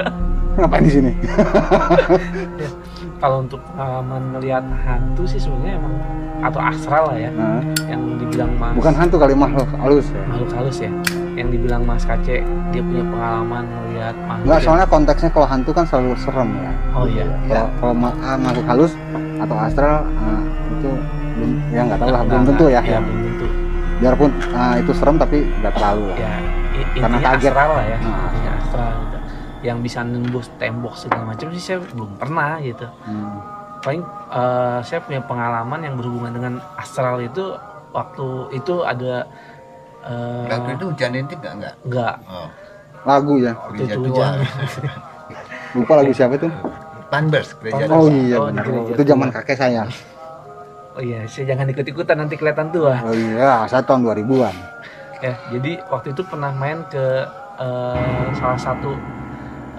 Ngapain 0.52 0.84
di 0.84 0.92
sini? 0.92 1.12
kalau 3.22 3.38
untuk 3.40 3.62
pengalaman 3.68 4.22
melihat 4.32 4.66
hantu 4.82 5.24
sih 5.24 5.38
sebenarnya 5.38 5.78
emang 5.78 5.94
atau 6.42 6.58
astral 6.60 7.04
lah 7.06 7.18
ya 7.20 7.30
Nah, 7.32 7.62
yang 7.86 8.02
dibilang 8.18 8.50
mas 8.58 8.74
bukan 8.74 8.94
hantu 8.96 9.16
kali 9.16 9.34
makhluk 9.36 9.70
halus 9.78 10.10
ya. 10.10 10.24
makhluk 10.26 10.50
halus 10.52 10.78
ya 10.80 10.92
yang 11.32 11.48
dibilang 11.48 11.82
mas 11.86 12.02
kace 12.02 12.42
dia 12.68 12.82
punya 12.82 13.06
pengalaman 13.06 13.64
melihat 13.86 14.16
makhluk 14.20 14.42
Enggak, 14.44 14.50
yang- 14.52 14.66
soalnya 14.66 14.88
konteksnya 14.88 15.30
kalau 15.30 15.48
hantu 15.48 15.70
kan 15.72 15.86
selalu 15.86 16.12
serem 16.18 16.50
ya. 16.56 16.72
oh 16.92 17.06
iya 17.06 17.24
Kalau 17.46 17.68
kalau 17.78 17.94
ma- 17.96 18.18
ah, 18.20 18.36
makhluk 18.36 18.66
halus 18.66 18.92
atau 19.38 19.56
astral 19.56 19.96
ah, 20.18 20.42
itu 20.72 20.90
belum 21.32 21.52
ya 21.70 21.82
nggak 21.84 22.00
tahu 22.00 22.10
lah 22.10 22.22
belum 22.22 22.34
Nggak- 22.36 22.50
tentu 22.50 22.66
ya. 22.66 22.80
nggak- 22.80 22.90
ya 22.90 23.00
belum 23.00 23.22
tentu 23.24 23.48
Biarpun 24.02 24.32
ah, 24.52 24.74
itu 24.76 24.92
serem 24.92 25.16
tapi 25.16 25.38
nggak 25.56 25.74
terlalu 25.76 26.04
lah. 26.08 26.18
ya 26.18 26.32
Karena 26.98 27.18
kaget. 27.22 27.48
astral 27.48 27.70
lah 27.72 27.86
ya 27.86 27.98
Nah. 28.02 28.30
Yang 29.62 29.80
bisa 29.80 30.02
nembus 30.02 30.50
tembok 30.56 30.94
segala 30.96 31.24
macam 31.28 31.48
sih 31.50 31.62
saya 31.64 31.78
belum 31.88 32.18
pernah 32.18 32.58
gitu 32.60 32.86
Hmm. 33.04 33.38
paling 33.80 34.02
eh, 34.30 34.80
saya 34.82 35.00
punya 35.00 35.22
pengalaman 35.22 35.80
yang 35.82 35.96
berhubungan 35.96 36.32
dengan 36.32 36.54
astral 36.76 37.18
itu 37.18 37.54
waktu 37.92 38.28
itu 38.52 38.82
ada 38.82 39.26
eh, 40.02 40.46
waktu 40.48 40.72
itu 40.76 40.86
hujan 40.88 41.12
rintik 41.12 41.38
nggak 41.38 41.54
nggak 41.56 41.76
enggak 41.84 42.16
oh, 42.26 42.50
Lagu 43.02 43.34
ya. 43.36 43.54
gereja 43.72 43.86
itu 43.92 44.00
hujan 44.04 44.34
Lupa 45.74 45.94
lagu 45.96 46.12
siapa 46.12 46.36
itu? 46.36 46.52
Panbers 47.08 47.56
gereja. 47.58 47.88
Oh 47.90 48.06
iya 48.06 48.36
Oh, 48.38 48.48
benar. 48.48 48.64
gereja 48.64 48.92
Itu 48.92 49.04
zaman 49.06 49.28
kakek 49.30 49.56
saya. 49.56 49.84
oh 50.92 51.00
iya 51.00 51.24
saya 51.24 51.48
jangan 51.48 51.66
ikut 51.66 51.86
ikutan 51.86 52.18
nanti 52.18 52.36
kelihatan 52.36 52.68
tua 52.70 53.00
Oh 53.02 53.12
iya, 53.12 53.64
saya 53.66 53.80
tahun 53.82 54.04
2000-an. 54.04 54.56
ya 55.20 55.34
jadi 55.50 55.72
waktu 55.88 56.12
itu 56.12 56.22
pernah 56.22 56.52
main 56.52 56.82
ke 56.86 57.06
eh, 57.58 58.26
salah 58.36 58.58
satu 58.58 58.92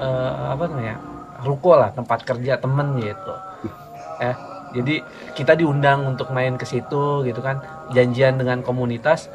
eh, 0.03 0.33
apa 0.51 0.65
namanya 0.67 0.97
ruko 1.43 1.75
lah 1.75 1.91
tempat 1.91 2.23
kerja 2.23 2.59
temen 2.59 2.99
gitu 2.99 3.35
ya 4.19 4.35
jadi 4.73 5.05
kita 5.35 5.53
diundang 5.53 6.09
untuk 6.09 6.33
main 6.33 6.57
ke 6.57 6.65
situ 6.65 7.23
gitu 7.23 7.39
kan 7.39 7.61
janjian 7.91 8.35
dengan 8.35 8.63
komunitas 8.63 9.29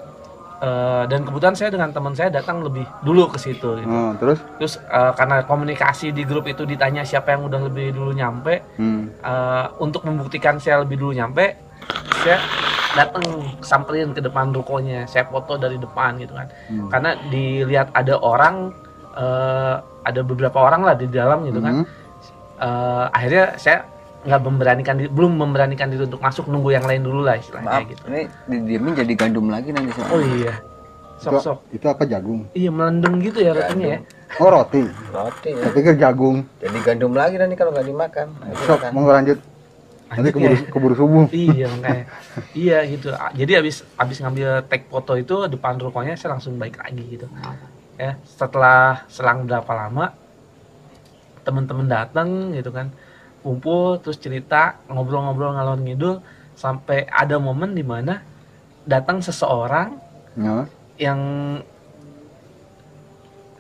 eh, 0.60 1.03
dan 1.06 1.21
kebetulan 1.21 1.53
saya 1.53 1.69
dengan 1.69 1.93
teman 1.93 2.13
saya 2.13 2.34
datang 2.34 2.65
lebih 2.65 2.82
dulu 3.01 3.30
ke 3.30 3.38
situ 3.38 3.77
gitu. 3.77 3.86
Oh, 3.88 4.17
terus? 4.17 4.39
terus 4.58 4.73
eh, 4.82 5.12
karena 5.13 5.43
komunikasi 5.43 6.10
di 6.10 6.25
grup 6.25 6.47
itu 6.47 6.65
ditanya 6.65 7.06
siapa 7.06 7.32
yang 7.32 7.45
udah 7.45 7.62
lebih 7.63 7.93
dulu 7.93 8.12
nyampe 8.12 8.65
Hmm. 8.82 9.13
eh, 9.13 9.65
untuk 9.77 10.01
membuktikan 10.03 10.58
saya 10.58 10.82
lebih 10.82 10.97
dulu 10.97 11.13
nyampe 11.13 11.53
saya 12.25 12.41
datang 12.97 13.21
samperin 13.62 14.10
ke 14.10 14.19
depan 14.19 14.49
rukonya 14.49 15.06
saya 15.06 15.30
foto 15.30 15.53
dari 15.56 15.77
depan 15.77 16.17
gitu 16.17 16.34
kan 16.34 16.47
Hmm. 16.65 16.89
karena 16.89 17.12
dilihat 17.30 17.93
ada 17.93 18.17
orang 18.17 18.73
eh, 19.17 19.75
ada 20.03 20.21
beberapa 20.21 20.58
orang 20.60 20.82
lah 20.84 20.93
di 20.93 21.08
dalam 21.08 21.43
gitu 21.43 21.60
kan 21.60 21.75
Hmm. 21.77 21.86
Eh, 22.58 23.06
akhirnya 23.12 23.53
saya 23.56 23.86
nggak 24.19 24.41
memberanikan 24.41 24.95
diri, 24.95 25.08
belum 25.08 25.38
memberanikan 25.38 25.88
diri 25.88 26.03
untuk 26.03 26.17
masuk 26.17 26.45
nunggu 26.45 26.71
yang 26.71 26.84
lain 26.84 26.99
dulu 26.99 27.21
lah 27.21 27.38
istilahnya 27.38 27.69
maaf 27.69 27.86
gitu 27.86 28.01
ini 28.08 28.21
didiemin 28.45 28.93
jadi 28.93 29.13
gandum 29.13 29.47
lagi 29.47 29.69
nanti 29.69 29.93
saya 29.93 30.10
oh 30.10 30.21
iya 30.34 30.53
sok 31.17 31.32
Itu, 31.32 31.38
sok 31.39 31.58
itu 31.71 31.86
apa 31.86 32.03
jagung? 32.03 32.49
iya 32.51 32.69
melendung 32.69 33.17
gitu 33.19 33.39
ya 33.39 33.53
rasanya 33.53 33.88
ya 33.88 33.99
Oh 34.38 34.49
roti. 34.49 34.84
roti 35.08 35.49
ya 35.51 35.69
pikir 35.69 35.93
jagung. 35.95 36.43
jadi 36.58 36.77
gandum 36.84 37.13
lagi 37.13 37.38
nanti 37.38 37.53
kalau 37.53 37.71
nggak 37.71 37.86
dimakan 37.86 38.27
Nah, 38.36 38.51
Sok, 38.60 38.82
mau 38.89 39.06
lanjut. 39.06 39.38
Nanti 40.08 40.17
Lanjut 40.17 40.34
keburu, 40.34 40.49
ya. 40.49 40.60
keburu 40.67 40.95
subuh. 40.95 41.25
iya 41.30 41.65
makanya 41.69 42.03
iya 42.56 42.77
gitu 42.84 43.08
jadi 43.34 43.51
abis 43.62 43.86
abis 43.93 44.17
ngambil 44.17 44.65
take 44.65 44.88
foto 44.88 45.13
itu 45.13 45.45
depan 45.45 45.77
rukonya 45.77 46.17
saya 46.17 46.34
langsung 46.34 46.58
balik 46.58 46.80
lagi 46.80 47.06
gitu 47.08 47.30
ya 47.98 48.14
setelah 48.24 49.04
selang 49.10 49.44
berapa 49.44 49.68
lama 49.70 50.14
teman-teman 51.42 51.88
datang 51.88 52.54
gitu 52.54 52.70
kan 52.70 52.94
kumpul 53.42 53.98
terus 53.98 54.18
cerita 54.18 54.78
ngobrol-ngobrol 54.86 55.56
ngalor 55.56 55.80
ngidul 55.80 56.22
sampai 56.54 57.06
ada 57.08 57.38
momen 57.38 57.74
di 57.74 57.82
mana 57.82 58.22
datang 58.84 59.20
seseorang 59.20 60.06
Ya. 60.38 60.70
yang 61.02 61.18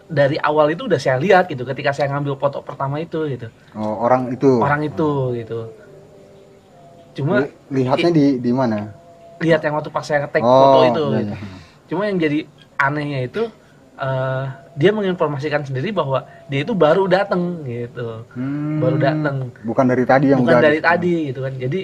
dari 0.07 0.37
awal 0.37 0.69
itu 0.69 0.85
udah 0.85 0.95
saya 0.95 1.17
lihat 1.17 1.49
gitu 1.49 1.65
ketika 1.65 1.89
saya 1.89 2.07
ngambil 2.07 2.37
foto 2.37 2.61
pertama 2.61 3.01
itu 3.01 3.25
gitu 3.25 3.49
Oh, 3.73 3.97
orang 3.99 4.29
itu. 4.29 4.61
orang 4.61 4.85
itu 4.85 5.09
gitu 5.35 5.73
cuma 7.11 7.41
Li- 7.41 7.81
lihatnya 7.81 8.11
di 8.13 8.25
di 8.37 8.51
mana? 8.53 8.93
lihat 9.37 9.57
yang 9.59 9.73
waktu 9.73 9.89
pas 9.89 10.01
saya 10.01 10.21
ngetek 10.21 10.41
oh, 10.41 10.49
foto 10.49 10.79
itu 10.85 11.03
iya, 11.03 11.19
gitu. 11.19 11.33
iya. 11.33 11.47
cuma 11.89 12.01
yang 12.05 12.17
jadi 12.17 12.39
anehnya 12.77 13.19
itu 13.25 13.41
eh, 13.97 14.43
dia 14.73 14.91
menginformasikan 14.91 15.61
sendiri 15.63 15.89
bahwa 15.89 16.21
dia 16.45 16.61
itu 16.61 16.71
baru 16.71 17.05
datang 17.05 17.61
gitu. 17.63 18.23
Hmm, 18.31 18.77
baru 18.77 18.97
datang 18.97 19.35
Bukan 19.61 19.85
dari 19.85 20.03
tadi 20.03 20.25
yang 20.29 20.41
bukan 20.41 20.53
udah 20.53 20.61
dari 20.61 20.77
di- 20.77 20.85
tadi 20.85 21.13
gitu 21.27 21.39
kan. 21.41 21.53
Jadi 21.53 21.79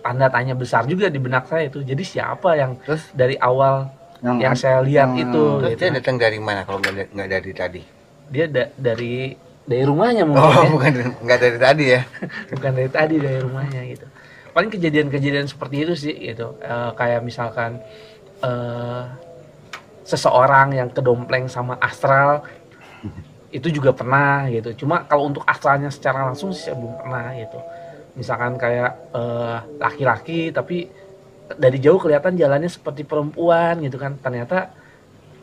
tanda 0.00 0.26
tanya 0.28 0.54
besar 0.54 0.82
juga 0.84 1.06
di 1.06 1.18
benak 1.18 1.46
saya 1.46 1.66
itu. 1.66 1.80
Jadi 1.80 2.02
siapa 2.02 2.54
yang 2.54 2.78
terus? 2.80 3.06
dari 3.12 3.34
awal 3.36 3.90
yang, 4.18 4.38
yang 4.40 4.54
saya 4.54 4.78
lihat 4.80 5.10
yang- 5.10 5.22
itu 5.24 5.42
terus 5.60 5.70
gitu. 5.72 5.80
Dia 5.80 5.90
datang 5.94 6.16
dari 6.16 6.38
mana 6.38 6.62
kalau 6.62 6.78
nggak 6.78 7.10
nggak 7.10 7.28
dari 7.28 7.52
tadi? 7.52 7.82
Dia 8.26 8.46
da- 8.46 8.72
dari 8.72 9.34
dari 9.62 9.82
rumahnya 9.82 10.22
mungkin 10.22 10.42
oh 10.42 10.50
ya. 10.52 10.70
bukan 10.74 10.90
nggak 11.22 11.38
dari 11.40 11.58
tadi 11.58 11.84
ya. 11.88 12.00
Bukan 12.54 12.70
dari 12.72 12.86
tadi 12.88 13.14
dari 13.16 13.38
rumahnya 13.38 13.82
gitu. 13.86 14.06
Paling 14.50 14.70
kejadian-kejadian 14.70 15.46
seperti 15.46 15.76
itu 15.82 15.94
sih 15.94 16.14
gitu. 16.16 16.54
Eh, 16.58 16.90
kayak 16.94 17.20
misalkan 17.20 17.78
eh 18.40 19.02
seseorang 20.06 20.78
yang 20.78 20.88
kedompleng 20.94 21.50
sama 21.50 21.74
astral 21.82 22.46
itu 23.50 23.68
juga 23.74 23.90
pernah 23.90 24.46
gitu. 24.46 24.86
Cuma 24.86 25.02
kalau 25.06 25.34
untuk 25.34 25.42
astralnya 25.42 25.90
secara 25.90 26.30
langsung 26.30 26.54
sih 26.54 26.70
belum 26.70 26.94
pernah 27.02 27.34
gitu. 27.34 27.58
Misalkan 28.14 28.54
kayak 28.54 28.92
eh, 29.12 29.58
laki-laki 29.82 30.54
tapi 30.54 30.86
dari 31.58 31.78
jauh 31.78 31.98
kelihatan 31.98 32.38
jalannya 32.38 32.70
seperti 32.70 33.02
perempuan 33.02 33.82
gitu 33.82 33.98
kan. 33.98 34.14
Ternyata 34.22 34.70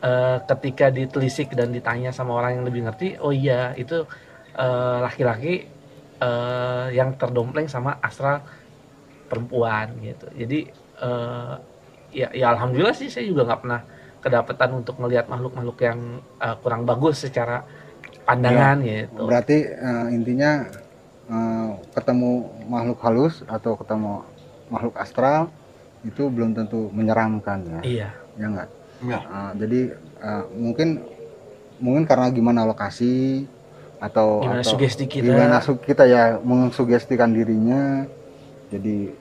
eh, 0.00 0.38
ketika 0.48 0.88
ditelisik 0.88 1.52
dan 1.52 1.68
ditanya 1.68 2.08
sama 2.08 2.32
orang 2.40 2.60
yang 2.60 2.64
lebih 2.64 2.88
ngerti 2.88 3.20
oh 3.20 3.32
iya 3.32 3.76
itu 3.76 4.04
eh, 4.56 4.98
laki-laki 5.04 5.68
eh, 6.24 6.86
yang 6.96 7.20
terdompleng 7.20 7.68
sama 7.68 8.00
astral 8.00 8.40
perempuan 9.28 9.92
gitu. 10.00 10.28
Jadi 10.32 10.60
eh, 11.04 11.54
ya 12.14 12.28
ya 12.30 12.46
alhamdulillah 12.54 12.94
sih 12.94 13.10
saya 13.10 13.26
juga 13.26 13.44
nggak 13.44 13.60
pernah 13.60 13.82
kedapatan 14.24 14.80
untuk 14.80 14.96
melihat 14.96 15.28
makhluk-makhluk 15.28 15.78
yang 15.84 16.00
eh, 16.40 16.56
kurang 16.64 16.88
bagus 16.88 17.20
secara 17.28 17.68
pandangan 18.24 18.80
gitu 18.80 19.28
Berarti 19.28 19.58
eh, 19.68 20.06
intinya 20.16 20.64
eh, 21.28 21.68
ketemu 21.92 22.30
makhluk 22.66 22.98
halus 23.04 23.44
atau 23.44 23.76
ketemu 23.76 24.24
makhluk 24.72 24.96
astral 24.96 25.52
itu 26.04 26.28
belum 26.28 26.52
tentu 26.52 26.88
menyeramkan 26.92 27.64
ya. 27.64 27.80
iya 27.84 28.08
Ya 28.36 28.46
enggak? 28.48 28.68
Enggak. 29.00 29.22
Uh, 29.24 29.52
jadi 29.60 29.80
uh, 30.20 30.44
mungkin 30.56 30.88
mungkin 31.80 32.04
karena 32.04 32.28
gimana 32.30 32.60
lokasi 32.64 33.44
atau 34.00 34.44
Gimana 34.44 34.60
atau 34.60 34.70
sugesti 34.76 35.04
kita. 35.08 35.24
gimana 35.24 35.56
su- 35.64 35.80
kita 35.80 36.04
ya 36.04 36.36
mengsugestikan 36.40 37.32
dirinya 37.32 38.04
jadi 38.68 39.12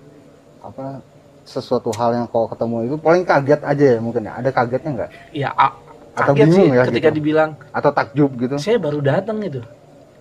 apa 0.59 0.99
sesuatu 1.43 1.91
hal 1.91 2.13
yang 2.13 2.25
kau 2.25 2.47
ketemu 2.47 2.75
itu 2.85 2.95
paling 2.97 3.23
kaget 3.23 3.61
aja 3.61 3.85
ya 3.93 3.99
mungkin 3.99 4.23
ya 4.23 4.39
ada 4.39 4.49
kagetnya 4.49 4.91
nggak 4.95 5.09
Iya, 5.31 5.49
a- 5.51 5.75
Atau 6.13 6.31
kaget 6.31 6.45
sih 6.45 6.51
bingung 6.55 6.71
ya 6.71 6.83
ketika 6.87 7.09
gitu. 7.09 7.17
dibilang 7.17 7.49
atau 7.69 7.89
takjub 7.89 8.31
gitu 8.37 8.55
saya 8.57 8.77
baru 8.77 8.99
datang 8.99 9.37
gitu. 9.39 9.59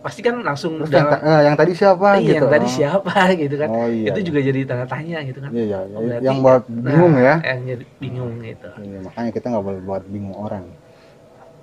Pasti 0.03 0.19
kan 0.19 0.35
langsung 0.37 0.83
terus 0.83 0.91
yang, 0.91 1.07
dalam 1.07 1.15
ta- 1.15 1.23
eh, 1.23 1.41
yang 1.47 1.55
tadi 1.55 1.73
siapa 1.73 2.09
iya, 2.19 2.27
gitu 2.27 2.35
yang 2.35 2.51
tadi 2.51 2.67
Oh. 2.67 2.73
siapa 2.75 3.15
gitu 3.45 3.55
kan. 3.55 3.69
oh 3.71 3.87
iya 3.87 4.09
itu 4.11 4.19
iya. 4.19 4.27
juga 4.27 4.41
jadi 4.43 4.59
tanda 4.65 4.87
tanya 4.89 5.19
gitu 5.23 5.39
kan. 5.39 5.51
iya, 5.53 5.63
iya, 5.63 5.79
Oh, 5.89 6.03
berarti- 6.03 6.27
yang 6.27 6.39
buat 6.41 6.63
bingung 6.67 7.13
Nah, 7.13 7.23
ya 7.23 7.35
Yang 7.45 7.61
jadi 7.63 7.85
bingung 8.01 8.33
gitu. 8.43 8.69
Iya, 8.83 8.99
makanya 9.01 9.31
kita 9.31 9.47
nggak 9.47 9.63
boleh 9.63 9.81
buat 9.81 10.03
bingung 10.05 10.35
orang 10.35 10.65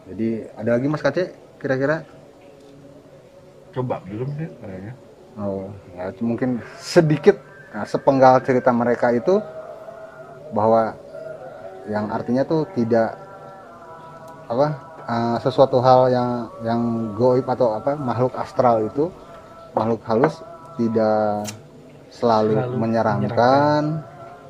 jadi 0.07 0.27
ada 0.55 0.69
lagi 0.73 0.87
mas 0.87 1.03
Kace 1.03 1.23
kira-kira 1.59 2.07
Coba 3.69 4.01
belum 4.01 4.29
sih 4.33 4.49
kayaknya. 4.57 4.93
Oh, 5.35 5.69
ya 5.93 6.09
mungkin 6.19 6.49
sedikit 6.75 7.37
nah, 7.73 7.85
sepenggal 7.85 8.41
cerita 8.41 8.69
mereka 8.73 9.13
itu 9.13 9.37
bahwa 10.53 10.97
yang 11.89 12.09
artinya 12.09 12.45
tuh 12.45 12.65
tidak 12.73 13.17
apa 14.49 14.67
uh, 15.05 15.37
sesuatu 15.41 15.77
hal 15.81 16.09
yang 16.09 16.29
yang 16.65 16.81
goib 17.13 17.45
atau 17.45 17.77
apa 17.77 17.93
makhluk 17.97 18.33
astral 18.37 18.85
itu 18.85 19.13
makhluk 19.77 20.01
halus 20.05 20.41
tidak 20.77 21.45
selalu, 22.09 22.57
Selalu 22.57 22.75
menyeramkan 22.77 23.81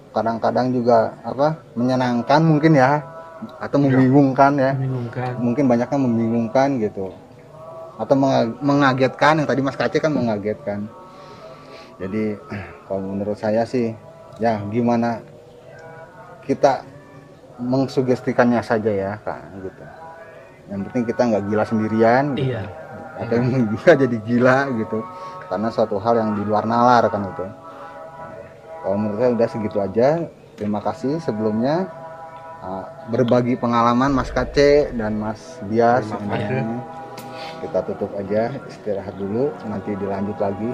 kadang-kadang 0.10 0.74
juga 0.74 1.16
apa 1.22 1.60
menyenangkan 1.76 2.42
mungkin 2.42 2.76
ya 2.76 3.04
atau 3.60 3.78
membingungkan 3.80 4.52
ya. 4.60 4.72
Membingungkan. 4.76 5.32
mungkin 5.40 5.64
banyaknya 5.68 6.00
membingungkan 6.00 6.68
gitu. 6.82 7.14
Atau 8.00 8.16
menga- 8.16 8.56
mengagetkan 8.64 9.44
yang 9.44 9.48
tadi 9.48 9.60
Mas 9.60 9.76
Kace 9.76 10.00
kan 10.00 10.12
mengagetkan 10.12 10.88
jadi 12.00 12.40
kalau 12.88 13.02
menurut 13.04 13.38
saya 13.38 13.68
sih 13.68 13.94
ya 14.40 14.64
gimana 14.72 15.20
kita 16.48 16.82
mengsugestikannya 17.60 18.64
saja 18.64 18.90
ya 18.90 19.12
kak 19.22 19.40
gitu 19.62 19.84
yang 20.72 20.82
penting 20.88 21.04
kita 21.12 21.22
nggak 21.28 21.44
gila 21.50 21.64
sendirian 21.68 22.24
gitu. 22.40 22.56
Iya. 22.56 22.64
atau 23.20 23.34
yang 23.36 23.68
juga 23.76 23.92
jadi 24.00 24.18
gila 24.24 24.58
gitu 24.80 25.00
karena 25.52 25.68
suatu 25.70 26.00
hal 26.00 26.16
yang 26.18 26.32
di 26.40 26.44
luar 26.48 26.64
nalar 26.64 27.04
kan 27.12 27.28
itu 27.28 27.46
kalau 28.80 28.96
menurut 28.96 29.20
saya 29.20 29.32
udah 29.36 29.48
segitu 29.52 29.78
aja 29.84 30.08
terima 30.56 30.80
kasih 30.80 31.20
sebelumnya 31.20 31.92
uh, 32.64 32.88
berbagi 33.12 33.60
pengalaman 33.60 34.16
Mas 34.16 34.32
Kace 34.32 34.96
dan 34.96 35.20
Mas 35.20 35.60
ini. 35.68 36.32
kasih. 36.32 36.64
kita 37.60 37.80
tutup 37.92 38.12
aja 38.16 38.56
istirahat 38.72 39.16
dulu 39.20 39.52
nanti 39.68 39.92
dilanjut 40.00 40.38
lagi 40.40 40.72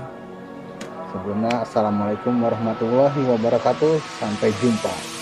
sebelumnya 1.16 1.64
assalamualaikum 1.64 2.36
warahmatullahi 2.44 3.24
wabarakatuh. 3.24 4.04
Sampai 4.20 4.52
jumpa 4.60 5.15